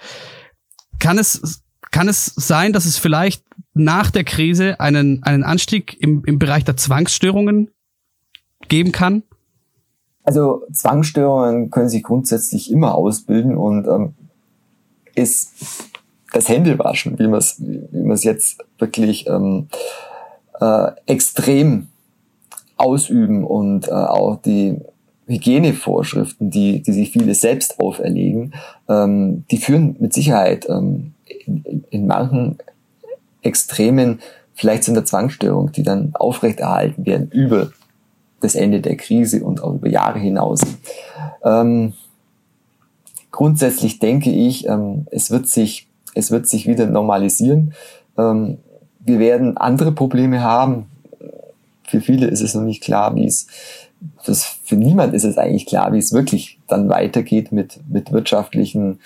Kann 1.00 1.18
es, 1.18 1.64
kann 1.92 2.10
es 2.10 2.26
sein, 2.26 2.74
dass 2.74 2.84
es 2.84 2.98
vielleicht 2.98 3.46
nach 3.74 4.12
der 4.12 4.26
Krise 4.26 4.82
einen, 4.82 5.24
einen 5.24 5.44
Anstieg 5.44 5.96
im, 5.98 6.24
im 6.26 6.40
Bereich 6.40 6.66
der 6.66 6.76
Zwangsstörungen 6.76 7.70
geben 8.68 8.92
kann? 8.92 9.24
Also 10.26 10.64
Zwangsstörungen 10.74 11.70
können 11.70 11.90
sich 11.90 12.04
grundsätzlich 12.04 12.72
immer 12.72 12.96
ausbilden 12.96 13.58
und 13.58 13.88
ähm, 13.88 14.14
ist 15.14 15.54
das 16.34 16.50
Händewaschen, 16.50 17.18
wie 17.20 17.28
man 17.28 17.40
es 17.40 17.62
wie 17.62 18.02
man 18.02 18.12
es 18.12 18.24
jetzt 18.24 18.58
wirklich 18.80 19.28
ähm, 19.28 19.68
äh, 20.60 20.92
extrem 21.06 21.88
ausüben 22.76 23.44
und 23.44 23.88
äh, 23.88 23.92
auch 23.92 24.42
die 24.42 24.80
Hygienevorschriften, 25.28 26.50
die, 26.50 26.82
die 26.82 26.92
sich 26.92 27.12
viele 27.12 27.34
selbst 27.34 27.80
auferlegen, 27.80 28.54
ähm, 28.90 29.46
die 29.50 29.58
führen 29.58 29.96
mit 30.00 30.14
Sicherheit 30.14 30.68
ähm, 30.70 31.14
in, 31.46 31.86
in 31.90 32.08
manchen 32.08 32.58
Extremen 33.42 34.20
vielleicht 34.54 34.84
zu 34.84 34.92
einer 34.92 35.06
Zwangsstörung, 35.06 35.72
die 35.72 35.84
dann 35.84 36.12
aufrechterhalten 36.16 37.06
werden 37.06 37.30
über 37.32 37.72
das 38.46 38.56
Ende 38.56 38.80
der 38.80 38.96
Krise 38.96 39.44
und 39.44 39.62
auch 39.62 39.74
über 39.74 39.90
Jahre 39.90 40.20
hinaus. 40.20 40.62
Ähm, 41.44 41.94
grundsätzlich 43.32 44.00
denke 44.00 44.32
ich, 44.32 44.68
ähm, 44.68 45.08
es 45.12 45.32
wird 45.32 45.48
sich, 45.48 45.88
es 46.14 46.32
wird 46.32 46.48
sich 46.48 46.68
wieder 46.68 46.86
normalisieren. 46.86 47.74
Ähm, 48.18 48.60
wir 49.00 49.20
werden 49.20 49.58
andere 49.58 49.92
Probleme 49.92 50.42
haben. 50.42 50.86
Für 51.84 52.02
viele 52.02 52.28
ist 52.28 52.42
es 52.42 52.56
noch 52.56 52.64
nicht 52.64 52.82
klar, 52.82 53.16
wie 53.16 53.26
es, 53.26 53.48
das, 54.26 54.44
für 54.64 54.76
niemand 54.76 55.14
ist 55.14 55.24
es 55.24 55.38
eigentlich 55.38 55.66
klar, 55.66 55.94
wie 55.94 56.00
es 56.00 56.14
wirklich 56.14 56.60
dann 56.68 56.90
weitergeht 56.90 57.52
mit, 57.52 57.80
mit 57.90 58.12
wirtschaftlichen 58.12 59.00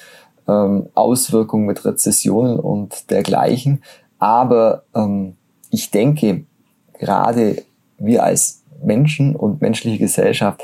ähm, 0.47 0.87
Auswirkungen, 0.93 1.65
mit 1.65 1.83
Rezessionen 1.85 2.59
und 2.59 3.09
dergleichen. 3.09 3.83
Aber 4.19 4.83
ähm, 4.93 5.35
ich 5.69 5.91
denke, 5.91 6.45
gerade 6.99 7.63
wir 7.97 8.23
als 8.23 8.58
Menschen 8.83 9.35
und 9.35 9.61
menschliche 9.61 9.97
Gesellschaft 9.97 10.61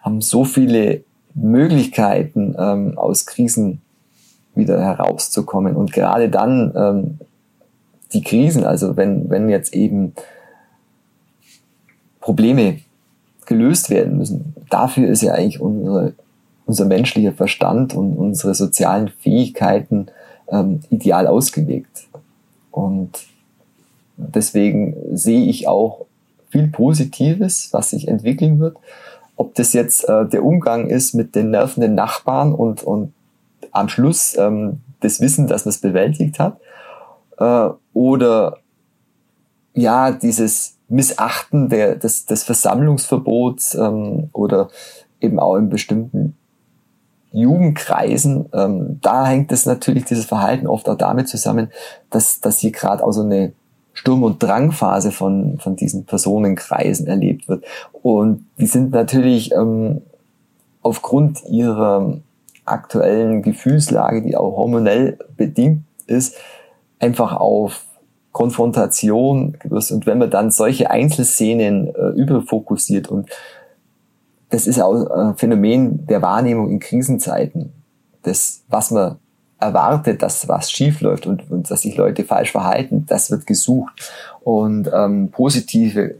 haben 0.00 0.20
so 0.20 0.44
viele 0.44 1.02
Möglichkeiten, 1.34 2.54
ähm, 2.58 2.98
aus 2.98 3.26
Krisen 3.26 3.80
wieder 4.54 4.80
herauszukommen. 4.80 5.76
Und 5.76 5.92
gerade 5.92 6.28
dann 6.28 6.72
ähm, 6.74 7.18
die 8.12 8.22
Krisen, 8.22 8.64
also 8.64 8.96
wenn, 8.96 9.30
wenn 9.30 9.48
jetzt 9.48 9.74
eben 9.74 10.14
Probleme 12.20 12.78
gelöst 13.46 13.90
werden 13.90 14.18
müssen, 14.18 14.54
dafür 14.68 15.08
ist 15.08 15.22
ja 15.22 15.32
eigentlich 15.32 15.60
unsere, 15.60 16.14
unser 16.66 16.84
menschlicher 16.84 17.32
Verstand 17.32 17.94
und 17.94 18.16
unsere 18.16 18.54
sozialen 18.54 19.08
Fähigkeiten 19.08 20.06
ähm, 20.48 20.80
ideal 20.90 21.26
ausgelegt. 21.26 22.06
Und 22.70 23.26
deswegen 24.16 24.96
sehe 25.12 25.46
ich 25.46 25.66
auch 25.68 26.06
viel 26.50 26.68
Positives, 26.68 27.68
was 27.72 27.90
sich 27.90 28.08
entwickeln 28.08 28.60
wird. 28.60 28.76
Ob 29.36 29.54
das 29.54 29.72
jetzt 29.72 30.08
äh, 30.08 30.26
der 30.26 30.44
Umgang 30.44 30.88
ist 30.88 31.14
mit 31.14 31.34
den 31.34 31.50
nervenden 31.50 31.94
Nachbarn 31.94 32.52
und, 32.52 32.82
und 32.82 33.14
am 33.72 33.88
Schluss 33.88 34.36
ähm, 34.36 34.80
das 35.00 35.20
Wissen, 35.20 35.46
dass 35.46 35.64
man 35.64 35.70
es 35.70 35.78
bewältigt 35.78 36.38
hat, 36.38 36.58
äh, 37.38 37.70
oder 37.94 38.58
ja, 39.74 40.10
dieses 40.10 40.76
Missachten 40.88 41.68
der, 41.68 41.96
des, 41.96 42.26
des 42.26 42.42
Versammlungsverbots 42.42 43.74
ähm, 43.76 44.28
oder 44.32 44.68
eben 45.20 45.38
auch 45.38 45.56
in 45.56 45.70
bestimmten 45.70 46.36
Jugendkreisen, 47.32 48.48
ähm, 48.52 48.98
da 49.00 49.26
hängt 49.26 49.52
es 49.52 49.64
natürlich 49.64 50.04
dieses 50.04 50.24
Verhalten 50.24 50.66
oft 50.66 50.88
auch 50.88 50.96
damit 50.96 51.28
zusammen, 51.28 51.70
dass, 52.10 52.40
dass 52.40 52.58
hier 52.58 52.72
gerade 52.72 53.04
auch 53.04 53.12
so 53.12 53.22
eine 53.22 53.52
Sturm- 54.00 54.22
und 54.22 54.42
Drangphase 54.42 55.12
von, 55.12 55.58
von 55.58 55.76
diesen 55.76 56.06
Personenkreisen 56.06 57.06
erlebt 57.06 57.48
wird. 57.48 57.64
Und 58.00 58.46
die 58.58 58.66
sind 58.66 58.92
natürlich 58.92 59.52
ähm, 59.52 60.00
aufgrund 60.80 61.44
ihrer 61.50 62.16
aktuellen 62.64 63.42
Gefühlslage, 63.42 64.22
die 64.22 64.38
auch 64.38 64.56
hormonell 64.56 65.18
bedingt 65.36 65.82
ist, 66.06 66.36
einfach 66.98 67.36
auf 67.36 67.84
Konfrontation 68.32 69.58
und 69.68 70.06
wenn 70.06 70.18
man 70.18 70.30
dann 70.30 70.50
solche 70.50 70.90
Einzelszenen 70.90 71.94
äh, 71.94 72.08
überfokussiert 72.10 73.08
und 73.08 73.28
das 74.48 74.66
ist 74.66 74.80
auch 74.80 75.10
ein 75.10 75.36
Phänomen 75.36 76.06
der 76.06 76.22
Wahrnehmung 76.22 76.70
in 76.70 76.80
Krisenzeiten, 76.80 77.72
das, 78.22 78.62
was 78.68 78.92
man 78.92 79.16
erwartet, 79.60 80.22
dass 80.22 80.48
was 80.48 80.70
schief 80.70 81.00
läuft 81.00 81.26
und, 81.26 81.50
und 81.50 81.70
dass 81.70 81.82
sich 81.82 81.96
Leute 81.96 82.24
falsch 82.24 82.52
verhalten, 82.52 83.04
das 83.06 83.30
wird 83.30 83.46
gesucht. 83.46 84.10
Und 84.42 84.90
ähm, 84.92 85.28
positive, 85.30 86.14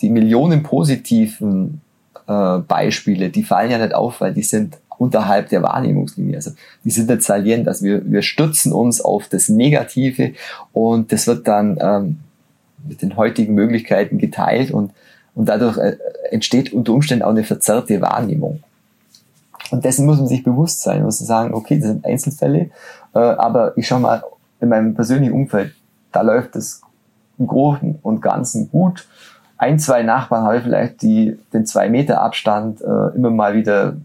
die 0.00 0.10
Millionen 0.10 0.62
positiven 0.62 1.80
äh, 2.26 2.58
Beispiele, 2.58 3.30
die 3.30 3.42
fallen 3.44 3.70
ja 3.70 3.78
nicht 3.78 3.94
auf, 3.94 4.20
weil 4.20 4.34
die 4.34 4.42
sind 4.42 4.78
unterhalb 4.98 5.48
der 5.48 5.62
Wahrnehmungslinie. 5.62 6.36
Also 6.36 6.52
die 6.84 6.90
sind 6.90 7.08
nicht 7.08 7.22
salient. 7.22 7.68
Also 7.68 7.84
wir, 7.84 8.10
wir 8.10 8.22
stützen 8.22 8.72
uns 8.72 9.00
auf 9.00 9.28
das 9.28 9.48
Negative 9.48 10.32
und 10.72 11.12
das 11.12 11.26
wird 11.26 11.48
dann 11.48 11.78
ähm, 11.80 12.18
mit 12.86 13.02
den 13.02 13.16
heutigen 13.16 13.54
Möglichkeiten 13.54 14.18
geteilt 14.18 14.70
und, 14.70 14.92
und 15.34 15.48
dadurch 15.48 15.78
äh, 15.78 15.96
entsteht 16.30 16.72
unter 16.72 16.92
Umständen 16.92 17.24
auch 17.24 17.30
eine 17.30 17.44
verzerrte 17.44 18.00
Wahrnehmung. 18.00 18.62
Und 19.70 19.84
dessen 19.84 20.06
muss 20.06 20.18
man 20.18 20.28
sich 20.28 20.42
bewusst 20.42 20.82
sein, 20.82 21.02
muss 21.02 21.20
man 21.20 21.26
sagen, 21.26 21.54
okay, 21.54 21.78
das 21.78 21.88
sind 21.88 22.04
Einzelfälle, 22.04 22.70
äh, 23.14 23.18
aber 23.18 23.76
ich 23.76 23.86
schau 23.86 23.98
mal 23.98 24.22
in 24.60 24.68
meinem 24.68 24.94
persönlichen 24.94 25.32
Umfeld, 25.32 25.74
da 26.12 26.22
läuft 26.22 26.56
es 26.56 26.80
im 27.38 27.46
Großen 27.46 27.98
und 28.02 28.22
Ganzen 28.22 28.70
gut. 28.70 29.06
Ein, 29.58 29.78
zwei 29.78 30.02
Nachbarn 30.02 30.44
habe 30.44 30.58
ich 30.58 30.62
vielleicht, 30.62 31.02
die 31.02 31.38
den 31.52 31.66
zwei 31.66 31.88
Meter 31.88 32.20
Abstand 32.20 32.80
äh, 32.80 33.14
immer 33.14 33.30
mal 33.30 33.54
wieder 33.54 33.96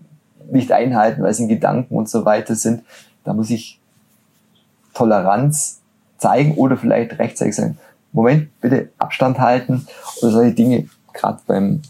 nicht 0.50 0.72
einhalten, 0.72 1.24
weil 1.24 1.34
sie 1.34 1.44
in 1.44 1.50
Gedanken 1.50 1.96
und 1.96 2.10
so 2.10 2.26
weiter 2.26 2.56
sind. 2.56 2.84
Da 3.24 3.34
muss 3.34 3.50
ich 3.50 3.80
Toleranz 4.94 5.82
zeigen 6.18 6.56
oder 6.56 6.78
vielleicht 6.78 7.18
rechtzeitig 7.20 7.56
sagen, 7.56 7.78
Moment, 8.12 8.50
bitte 8.60 8.90
Abstand 8.98 9.40
halten 9.40 9.88
oder 10.22 10.32
solche 10.32 10.54
Dinge, 10.54 10.90
gerade 11.14 11.40
beim 11.48 11.82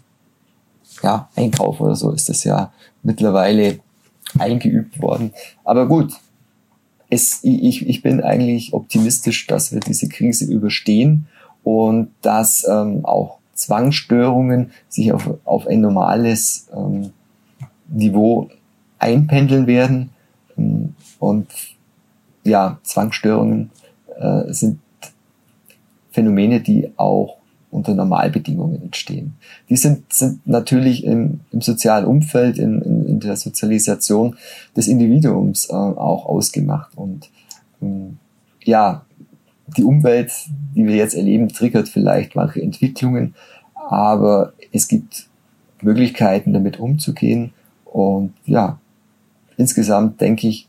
ja, 1.01 1.27
Einkauf 1.35 1.79
oder 1.81 1.95
so 1.95 2.11
ist 2.11 2.29
das 2.29 2.43
ja 2.43 2.71
mittlerweile 3.03 3.79
eingeübt 4.37 5.01
worden. 5.01 5.31
Aber 5.63 5.87
gut, 5.87 6.13
es, 7.09 7.39
ich, 7.43 7.87
ich 7.87 8.01
bin 8.01 8.21
eigentlich 8.21 8.73
optimistisch, 8.73 9.47
dass 9.47 9.73
wir 9.73 9.81
diese 9.81 10.07
Krise 10.07 10.45
überstehen 10.45 11.27
und 11.63 12.09
dass 12.21 12.65
ähm, 12.67 13.05
auch 13.05 13.37
Zwangsstörungen 13.53 14.71
sich 14.87 15.11
auf, 15.11 15.29
auf 15.43 15.67
ein 15.67 15.81
normales 15.81 16.67
ähm, 16.73 17.11
Niveau 17.89 18.49
einpendeln 18.97 19.67
werden. 19.67 20.09
Und 21.19 21.47
ja, 22.43 22.79
Zwangsstörungen 22.83 23.69
äh, 24.17 24.51
sind 24.53 24.79
Phänomene, 26.11 26.61
die 26.61 26.91
auch 26.97 27.37
unter 27.71 27.93
Normalbedingungen 27.93 28.81
entstehen. 28.81 29.33
Die 29.69 29.77
sind, 29.77 30.11
sind 30.11 30.45
natürlich 30.45 31.05
im, 31.05 31.39
im 31.51 31.61
sozialen 31.61 32.05
Umfeld, 32.05 32.57
in, 32.57 32.81
der 33.19 33.35
Sozialisation 33.35 34.37
des 34.75 34.87
Individuums 34.87 35.69
äh, 35.69 35.73
auch 35.73 36.25
ausgemacht. 36.25 36.91
Und 36.95 37.29
ähm, 37.81 38.17
ja, 38.63 39.05
die 39.77 39.83
Umwelt, 39.83 40.31
die 40.75 40.85
wir 40.85 40.95
jetzt 40.95 41.15
erleben, 41.15 41.49
triggert 41.49 41.89
vielleicht 41.89 42.35
manche 42.35 42.61
Entwicklungen, 42.61 43.35
aber 43.89 44.53
es 44.71 44.87
gibt 44.87 45.27
Möglichkeiten, 45.81 46.53
damit 46.53 46.79
umzugehen. 46.79 47.53
Und 47.85 48.33
ja, 48.45 48.79
insgesamt 49.57 50.21
denke 50.21 50.47
ich, 50.47 50.67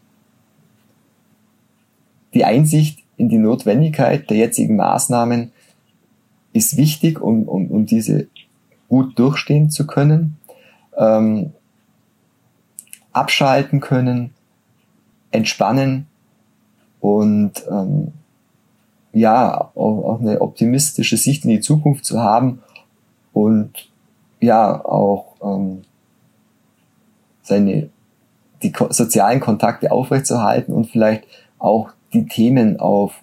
die 2.35 2.45
Einsicht 2.45 3.01
in 3.17 3.29
die 3.29 3.39
Notwendigkeit 3.39 4.29
der 4.31 4.39
jetzigen 4.39 4.77
Maßnahmen 4.77 5.53
ist 6.53 6.77
wichtig, 6.77 7.21
um, 7.21 7.45
um, 7.49 7.69
um 7.69 7.87
diese 7.87 8.27
gut 8.89 9.19
durchstehen 9.19 9.71
zu 9.71 9.87
können, 9.87 10.37
ähm, 10.97 11.53
abschalten 13.13 13.81
können, 13.81 14.33
entspannen 15.31 16.07
und 17.01 17.53
ähm, 17.71 18.13
ja, 19.13 19.71
auch, 19.75 20.05
auch 20.05 20.21
eine 20.21 20.41
optimistische 20.41 21.17
Sicht 21.17 21.45
in 21.45 21.51
die 21.51 21.61
Zukunft 21.61 22.05
zu 22.05 22.21
haben 22.21 22.63
und 23.33 23.91
ja, 24.41 24.85
auch 24.85 25.35
ähm, 25.43 25.83
seine 27.43 27.91
die 28.63 28.73
sozialen 28.91 29.41
Kontakte 29.41 29.91
aufrechtzuerhalten 29.91 30.73
und 30.73 30.87
vielleicht 30.87 31.25
auch 31.59 31.91
die 32.13 32.27
Themen 32.27 32.79
auf 32.79 33.15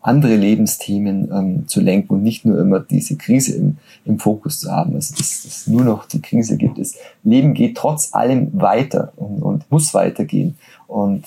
andere 0.00 0.36
Lebensthemen 0.36 1.30
ähm, 1.32 1.68
zu 1.68 1.80
lenken 1.80 2.14
und 2.14 2.22
nicht 2.22 2.44
nur 2.44 2.58
immer 2.60 2.80
diese 2.80 3.16
Krise 3.16 3.56
im, 3.56 3.78
im 4.04 4.18
Fokus 4.18 4.60
zu 4.60 4.70
haben. 4.70 4.94
Also 4.94 5.14
dass 5.16 5.44
es 5.44 5.66
nur 5.66 5.84
noch 5.84 6.06
die 6.06 6.22
Krise 6.22 6.56
gibt. 6.56 6.78
Das 6.78 6.94
Leben 7.24 7.54
geht 7.54 7.76
trotz 7.76 8.14
allem 8.14 8.50
weiter 8.60 9.12
und, 9.16 9.42
und 9.42 9.70
muss 9.70 9.92
weitergehen. 9.94 10.56
Und 10.86 11.24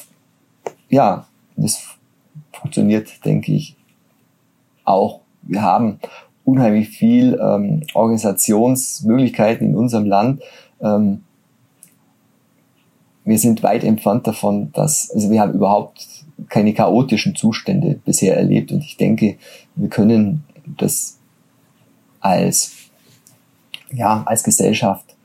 ja, 0.90 1.28
das 1.58 1.82
funktioniert, 2.54 3.26
denke 3.26 3.54
ich, 3.54 3.76
auch. 4.86 5.22
Wir 5.44 5.62
haben 5.62 6.00
unheimlich 6.46 6.90
viel 6.90 7.40
ähm, 7.42 7.84
Organisationsmöglichkeiten 7.94 9.68
in 9.68 9.76
unserem 9.76 10.06
Land. 10.06 10.42
Ähm, 10.82 11.24
wir 13.24 13.38
sind 13.38 13.64
weit 13.64 13.84
entfernt 13.84 14.28
davon, 14.28 14.72
dass, 14.74 15.12
also 15.12 15.30
wir 15.30 15.42
haben 15.42 15.54
überhaupt 15.54 16.21
keine 16.50 16.74
chaotischen 16.74 17.36
Zustände 17.36 18.00
bisher 18.04 18.38
erlebt 18.38 18.72
und 18.72 18.84
ich 18.84 18.98
denke, 18.98 19.38
wir 19.76 19.90
können 19.90 20.44
das 20.78 21.18
als, 22.20 22.74
ja, 23.92 24.24
als 24.26 24.44
Gesellschaft 24.44 25.16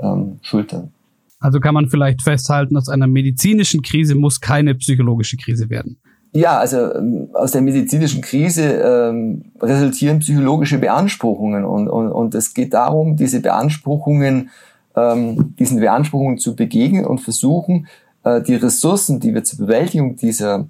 ähm, 0.00 0.38
schultern. 0.42 0.92
Also 1.40 1.60
kann 1.60 1.74
man 1.74 1.88
vielleicht 1.88 2.22
festhalten, 2.22 2.76
aus 2.76 2.88
einer 2.88 3.06
medizinischen 3.06 3.82
Krise 3.82 4.14
muss 4.14 4.40
keine 4.40 4.74
psychologische 4.74 5.36
Krise 5.36 5.70
werden. 5.70 5.98
Ja, 6.32 6.58
also 6.58 6.94
ähm, 6.94 7.28
aus 7.32 7.52
der 7.52 7.62
medizinischen 7.62 8.20
Krise 8.20 8.64
ähm, 8.64 9.52
resultieren 9.60 10.18
psychologische 10.18 10.78
Beanspruchungen 10.78 11.64
und, 11.64 11.88
und, 11.88 12.08
und 12.10 12.34
es 12.34 12.54
geht 12.54 12.74
darum, 12.74 13.16
diese 13.16 13.40
Beanspruchungen 13.40 14.50
ähm, 14.98 15.54
diesen 15.58 15.80
Beanspruchungen 15.80 16.38
zu 16.38 16.56
begegnen 16.56 17.04
und 17.04 17.20
versuchen, 17.20 17.86
äh, 18.24 18.40
die 18.42 18.54
Ressourcen, 18.54 19.20
die 19.20 19.34
wir 19.34 19.44
zur 19.44 19.58
Bewältigung 19.58 20.16
dieser 20.16 20.66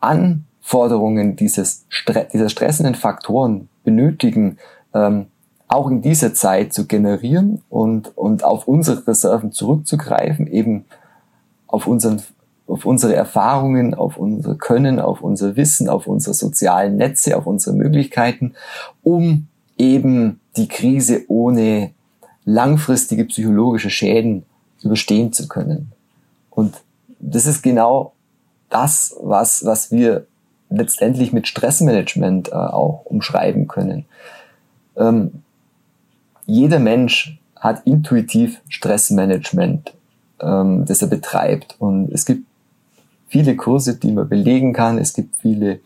Anforderungen, 0.00 1.36
dieses 1.36 1.84
Stre 1.88 2.28
dieser 2.32 2.48
stressenden 2.48 2.94
Faktoren 2.94 3.68
benötigen, 3.84 4.58
ähm, 4.94 5.26
auch 5.68 5.90
in 5.90 6.00
dieser 6.00 6.32
Zeit 6.32 6.72
zu 6.72 6.86
generieren 6.86 7.62
und, 7.68 8.16
und 8.16 8.44
auf 8.44 8.68
unsere 8.68 9.06
Reserven 9.06 9.52
zurückzugreifen, 9.52 10.46
eben 10.46 10.84
auf 11.66 11.86
unseren 11.86 12.22
auf 12.68 12.84
unsere 12.84 13.14
Erfahrungen, 13.14 13.94
auf 13.94 14.16
unser 14.16 14.56
Können, 14.56 14.98
auf 14.98 15.20
unser 15.20 15.54
Wissen, 15.54 15.88
auf 15.88 16.06
unsere 16.06 16.34
sozialen 16.34 16.96
Netze, 16.96 17.36
auf 17.36 17.46
unsere 17.46 17.76
Möglichkeiten, 17.76 18.54
um 19.04 19.46
eben 19.78 20.40
die 20.56 20.66
Krise 20.66 21.24
ohne 21.28 21.92
langfristige 22.44 23.24
psychologische 23.26 23.90
Schäden 23.90 24.44
überstehen 24.82 25.32
zu 25.32 25.48
können. 25.48 25.92
Und 26.56 26.82
das 27.20 27.44
ist 27.44 27.62
genau 27.62 28.14
das, 28.70 29.14
was, 29.20 29.64
was 29.64 29.92
wir 29.92 30.26
letztendlich 30.70 31.32
mit 31.32 31.46
Stressmanagement 31.46 32.48
äh, 32.48 32.54
auch 32.54 33.02
umschreiben 33.04 33.68
können. 33.68 34.06
Ähm, 34.96 35.42
jeder 36.46 36.78
Mensch 36.78 37.38
hat 37.56 37.86
intuitiv 37.86 38.62
Stressmanagement, 38.68 39.92
ähm, 40.40 40.86
das 40.86 41.02
er 41.02 41.08
betreibt. 41.08 41.76
Und 41.78 42.10
es 42.10 42.24
gibt 42.24 42.46
viele 43.28 43.54
Kurse, 43.54 43.96
die 43.96 44.12
man 44.12 44.26
belegen 44.26 44.72
kann. 44.72 44.96
Es 44.96 45.12
gibt 45.12 45.36
viele 45.36 45.80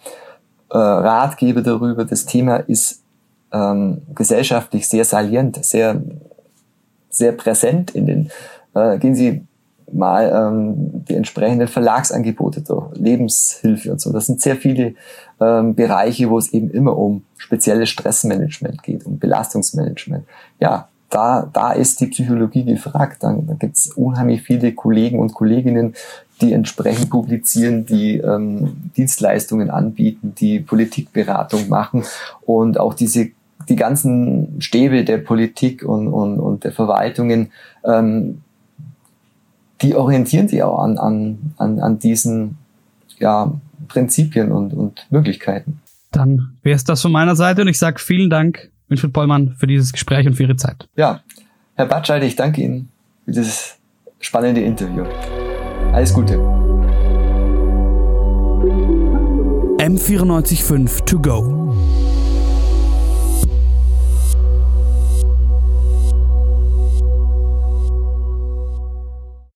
äh, 0.71 0.79
Ratgeber 0.79 1.62
darüber. 1.62 2.05
Das 2.05 2.27
Thema 2.27 2.59
ist 2.59 3.03
ähm, 3.53 4.03
gesellschaftlich 4.14 4.87
sehr 4.87 5.05
salient, 5.05 5.64
sehr, 5.64 6.01
sehr 7.09 7.33
präsent 7.33 7.91
in 7.91 8.07
den, 8.07 8.31
äh, 8.75 8.99
gehen 8.99 9.16
Sie 9.16 9.45
mal 9.93 10.30
ähm, 10.32 11.05
die 11.09 11.14
entsprechenden 11.14 11.68
Verlagsangebote 11.68 12.62
durch, 12.62 12.95
Lebenshilfe 12.97 13.93
und 13.93 14.01
so. 14.01 14.12
Das 14.12 14.26
sind 14.26 14.41
sehr 14.41 14.57
viele 14.57 14.95
ähm, 15.41 15.74
Bereiche, 15.74 16.30
wo 16.30 16.38
es 16.38 16.53
eben 16.53 16.70
immer 16.70 16.97
um 16.97 17.22
spezielles 17.36 17.88
Stressmanagement 17.88 18.82
geht, 18.82 19.07
um 19.07 19.18
Belastungsmanagement. 19.18 20.24
Ja, 20.61 20.88
da, 21.09 21.49
da 21.53 21.72
ist 21.72 22.01
die 22.01 22.07
Psychologie 22.07 22.64
gefragt. 22.64 23.22
Dann, 23.22 23.47
da 23.47 23.55
gibt 23.55 23.76
es 23.76 23.88
unheimlich 23.88 24.43
viele 24.43 24.72
Kollegen 24.72 25.18
und 25.18 25.34
Kolleginnen, 25.34 25.95
die 26.41 26.53
entsprechend 26.53 27.11
publizieren, 27.11 27.84
die 27.84 28.18
ähm, 28.18 28.91
Dienstleistungen 28.97 29.70
anbieten, 29.70 30.34
die 30.38 30.61
Politikberatung 30.61 31.68
machen 31.68 32.05
und 32.47 32.78
auch 32.80 32.95
diese 32.95 33.30
die 33.68 33.76
ganzen 33.76 34.61
Stäbe 34.61 35.05
der 35.05 35.18
Politik 35.18 35.84
und, 35.84 36.09
und, 36.09 36.41
und 36.41 36.64
der 36.64 36.72
Verwaltungen, 36.72 37.53
ähm, 37.84 38.43
die 39.83 39.95
orientieren 39.95 40.49
sich 40.49 40.62
auch 40.62 40.78
an, 40.81 40.99
an, 40.99 41.39
an, 41.57 41.81
an 41.81 41.99
diesen 41.99 42.59
ja, 43.18 43.53
Prinzipien 43.89 44.53
und, 44.53 44.72
und 44.74 45.07
Möglichkeiten. 45.11 45.81
Dann 46.11 46.57
wäre 46.62 46.76
es 46.76 46.85
das 46.85 47.03
von 47.03 47.12
meiner 47.12 47.37
Seite 47.37 47.62
und 47.62 47.68
ich 47.68 47.78
sage 47.78 47.99
vielen 47.99 48.31
Dank, 48.31 48.70
Winfried 48.89 49.12
Pollmann, 49.12 49.55
für 49.59 49.66
dieses 49.66 49.93
Gespräch 49.93 50.26
und 50.26 50.35
für 50.35 50.43
Ihre 50.43 50.57
Zeit. 50.57 50.89
Ja, 50.97 51.20
Herr 51.76 51.87
Batscheid, 51.87 52.22
ich 52.24 52.37
danke 52.37 52.62
Ihnen 52.62 52.89
für 53.24 53.33
dieses 53.33 53.76
spannende 54.18 54.61
Interview. 54.61 55.05
Alles 55.93 56.12
Gute. 56.12 56.35
M945 59.78 61.05
to 61.07 61.18
go. 61.18 61.59